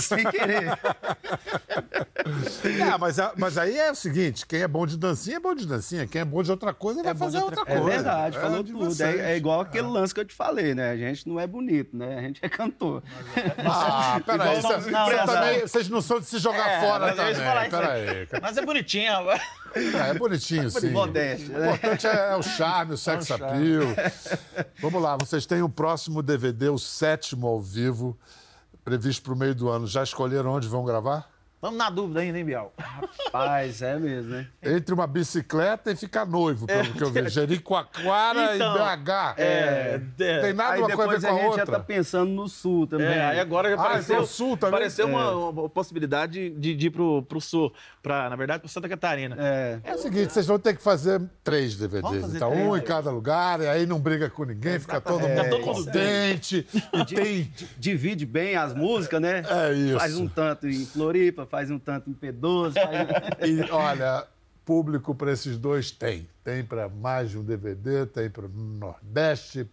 Sem 0.00 0.24
querer. 0.30 0.78
É, 2.64 2.98
mas, 2.98 3.18
a- 3.18 3.32
mas 3.36 3.58
aí 3.58 3.76
é 3.76 3.90
o 3.90 3.94
seguinte: 3.94 4.46
quem 4.46 4.62
é 4.62 4.68
bom 4.68 4.86
de 4.86 4.96
dancinha 4.96 5.36
é 5.38 5.40
bom 5.40 5.54
de 5.54 5.66
dancinha, 5.66 6.06
quem 6.06 6.20
é 6.20 6.24
bom 6.24 6.42
de 6.42 6.50
outra 6.50 6.72
coisa 6.72 7.02
vai 7.02 7.12
bom 7.14 7.24
fazer 7.24 7.38
de 7.38 7.44
outra 7.44 7.60
outra 7.60 7.74
É 7.74 7.78
coisa. 7.80 7.94
verdade, 7.96 8.38
falou 8.38 8.62
de 8.62 8.72
tudo. 8.72 9.02
É, 9.02 9.32
é 9.32 9.36
igual 9.36 9.60
aquele 9.60 9.88
lance 9.88 10.14
que 10.14 10.20
eu 10.20 10.24
te 10.24 10.34
falei, 10.34 10.72
né? 10.74 10.90
A 10.92 10.96
gente 10.96 11.28
não 11.28 11.40
é 11.40 11.46
bonito, 11.46 11.96
né? 11.96 12.18
A 12.18 12.22
gente 12.22 12.38
é 12.44 12.48
cantor. 12.48 13.02
Ah, 13.66 14.20
peraí. 14.24 14.62
Não, 14.62 14.70
não, 14.70 15.26
também- 15.26 15.60
não. 15.60 15.68
Vocês 15.68 15.88
não 15.88 16.00
são 16.00 16.20
de 16.20 16.26
se 16.26 16.38
jogar 16.38 16.68
É, 16.68 16.80
fora 16.80 17.12
também. 17.12 17.34
Peraí. 17.70 18.28
Mas 18.40 18.56
é 18.56 18.64
bonitinho, 18.64 19.10
rapaz. 19.12 19.42
É, 19.74 20.10
é 20.10 20.14
bonitinho, 20.14 20.70
sim. 20.70 20.90
Modéstia, 20.90 21.56
O 21.56 21.60
né? 21.60 21.74
importante 21.74 22.06
é 22.06 22.36
o 22.36 22.42
charme, 22.42 22.94
o 22.94 22.96
sex 22.96 23.30
É 23.30 23.34
o 23.34 23.38
charme. 23.38 23.76
appeal. 23.76 24.64
Vamos 24.80 25.02
lá, 25.02 25.16
vocês 25.16 25.46
têm 25.46 25.62
o 25.62 25.68
próximo 25.68 26.22
DVD, 26.22 26.68
o 26.68 26.78
sétimo 26.78 27.46
ao 27.46 27.60
vivo, 27.60 28.18
previsto 28.84 29.22
para 29.22 29.32
o 29.32 29.36
meio 29.36 29.54
do 29.54 29.68
ano. 29.68 29.86
Já 29.86 30.02
escolheram 30.02 30.50
onde 30.52 30.68
vão 30.68 30.84
gravar? 30.84 31.31
Estamos 31.62 31.78
na 31.78 31.90
dúvida 31.90 32.18
ainda, 32.18 32.36
hein, 32.38 32.44
Bial? 32.44 32.72
Rapaz, 32.76 33.82
é 33.82 33.96
mesmo, 33.96 34.32
né? 34.32 34.48
Entre 34.60 34.92
uma 34.92 35.06
bicicleta 35.06 35.92
e 35.92 35.94
ficar 35.96 36.26
noivo, 36.26 36.66
pelo 36.66 36.92
que 36.92 37.00
eu 37.04 37.08
vi. 37.12 37.28
Jericoacoara 37.28 38.56
Então, 38.56 38.74
e 38.74 38.96
BH. 38.96 39.10
É, 39.38 40.00
é. 40.18 40.40
Tem 40.40 40.52
nada 40.54 40.72
Aí 40.72 40.80
uma 40.80 40.90
coisa 40.90 41.02
a 41.02 41.06
ver 41.06 41.18
depois 41.20 41.24
com 41.24 41.28
a 41.28 41.30
a 41.30 41.42
gente 41.44 41.56
já 41.58 41.66
tá 41.66 41.78
pensando 41.78 42.32
no 42.32 42.48
sul 42.48 42.88
também. 42.88 43.06
É, 43.06 43.26
aí 43.26 43.38
agora 43.38 43.70
já 43.70 43.76
Ah, 43.76 43.80
apareceu, 43.80 44.14
então 44.16 44.26
sul 44.26 44.56
também? 44.56 44.74
apareceu 44.74 45.06
uma, 45.06 45.30
uma 45.50 45.68
possibilidade 45.68 46.50
de, 46.50 46.74
de 46.74 46.86
ir 46.88 46.90
pro, 46.90 47.22
pro 47.22 47.40
sul, 47.40 47.72
pra, 48.02 48.28
na 48.28 48.34
verdade, 48.34 48.58
para 48.58 48.68
Santa 48.68 48.88
Catarina. 48.88 49.36
É. 49.38 49.78
É 49.84 49.94
o 49.94 49.98
seguinte, 49.98 50.32
vocês 50.32 50.46
vão 50.48 50.58
ter 50.58 50.74
que 50.74 50.82
fazer 50.82 51.22
três 51.44 51.74
Vamos 51.76 51.92
DVDs. 51.92 52.22
fazer 52.22 52.36
Então, 52.38 52.50
três, 52.50 52.66
um 52.66 52.76
em 52.76 52.80
cada 52.80 53.12
lugar, 53.12 53.60
e 53.60 53.68
aí 53.68 53.86
não 53.86 54.00
briga 54.00 54.28
com 54.28 54.42
ninguém, 54.42 54.80
fica 54.80 55.00
todo 55.00 55.20
mundo 55.20 55.30
Fica 55.30 55.48
todo 55.48 55.64
mundo 55.64 55.84
contente. 55.84 56.66
E 56.92 57.04
tem. 57.04 57.52
Divide 57.78 58.26
bem 58.26 58.56
as 58.56 58.74
músicas, 58.74 59.20
né? 59.20 59.44
É 59.48 59.72
isso. 59.72 59.98
Faz 60.00 60.16
um 60.16 60.26
tanto 60.26 60.66
em 60.66 60.84
Floripa, 60.84 61.51
faz 61.52 61.70
um 61.70 61.78
tanto 61.78 62.08
em 62.08 62.14
P12. 62.14 62.72
Faz... 62.72 63.08
E 63.46 63.70
olha, 63.70 64.26
público 64.64 65.14
para 65.14 65.30
esses 65.32 65.58
dois 65.58 65.90
tem. 65.90 66.26
Tem 66.42 66.64
para 66.64 66.88
mais 66.88 67.30
de 67.30 67.38
um 67.38 67.44
DVD, 67.44 68.06
tem 68.06 68.30
para 68.30 68.46
o 68.46 68.48
Nordeste, 68.48 69.68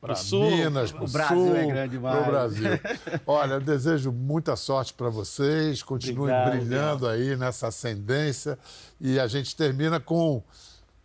para 0.00 0.14
sul. 0.16 0.50
Minas, 0.50 0.90
para 0.90 1.02
o 1.02 1.06
O 1.06 1.10
Brasil 1.10 1.36
Sul, 1.36 1.56
é 1.56 1.66
grande 1.66 1.98
para 1.98 2.10
demais. 2.10 2.26
o 2.26 2.30
Brasil. 2.30 2.70
Olha, 3.24 3.54
eu 3.54 3.60
desejo 3.60 4.10
muita 4.10 4.56
sorte 4.56 4.92
para 4.92 5.08
vocês, 5.08 5.80
continuem 5.80 6.34
Obrigado, 6.34 6.58
brilhando 6.58 7.08
aí 7.08 7.36
nessa 7.36 7.68
ascendência. 7.68 8.58
E 9.00 9.20
a 9.20 9.28
gente 9.28 9.54
termina 9.54 10.00
com 10.00 10.42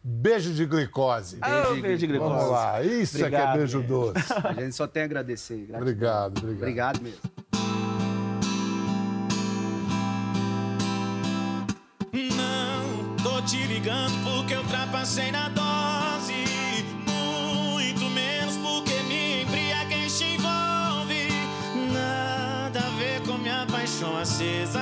beijo 0.03 0.51
de 0.51 0.65
glicose. 0.65 1.37
Ah, 1.41 1.69
o 1.69 1.79
beijo 1.79 1.99
de 1.99 2.07
glicose. 2.07 2.33
Vamos 2.33 2.51
lá, 2.51 2.81
isso 2.81 3.17
é 3.17 3.19
que 3.19 3.23
é 3.23 3.27
Obrigado, 3.27 3.57
beijo 3.57 3.79
gente. 3.79 3.87
doce. 3.87 4.33
A 4.43 4.53
gente 4.53 4.75
só 4.75 4.87
tem 4.87 5.03
a 5.03 5.05
agradecer. 5.05 5.57
Gratidão. 5.57 5.79
Obrigado, 5.81 6.37
obrigado. 6.39 6.57
Obrigado 6.57 7.01
mesmo. 7.01 7.60
Ligando 13.81 14.23
porque 14.23 14.53
eu 14.53 14.59
ultrapassei 14.59 15.31
na 15.31 15.49
dose. 15.49 16.45
Muito 17.07 18.05
menos 18.11 18.55
porque 18.57 18.93
me 19.07 19.41
embriaguei 19.41 20.05
te 20.05 20.35
envolve. 20.35 21.29
Nada 21.91 22.79
a 22.79 22.89
ver 22.99 23.21
com 23.21 23.39
minha 23.39 23.65
paixão 23.65 24.15
acesa. 24.17 24.79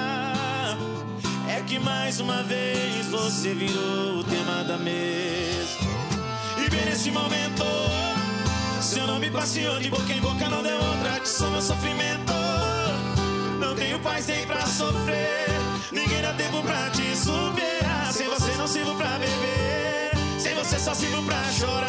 É 1.47 1.62
que 1.62 1.79
mais 1.79 2.19
uma 2.19 2.43
vez 2.43 3.05
você 3.05 3.53
virou 3.53 4.19
o 4.19 4.23
tema 4.25 4.65
da 4.65 4.77
mesa. 4.77 5.79
E 6.57 6.69
bem 6.69 6.85
nesse 6.85 7.09
momento, 7.09 7.63
seu 8.81 9.07
nome 9.07 9.31
passeou 9.31 9.79
de 9.79 9.89
boca 9.89 10.12
em 10.12 10.19
boca, 10.19 10.49
não 10.49 10.62
deu 10.62 10.75
outra 10.75 11.15
adição 11.15 11.49
meu 11.51 11.62
sofrimento. 11.62 12.33
Não 13.62 13.73
tenho 13.75 13.97
paz 13.99 14.27
nem 14.27 14.45
pra 14.45 14.65
sofrer, 14.65 15.47
ninguém 15.89 16.21
dá 16.21 16.33
tempo 16.33 16.62
pra 16.63 16.89
te 16.89 16.98
sirvo 20.99 21.23
pra 21.23 21.41
chorar. 21.53 21.88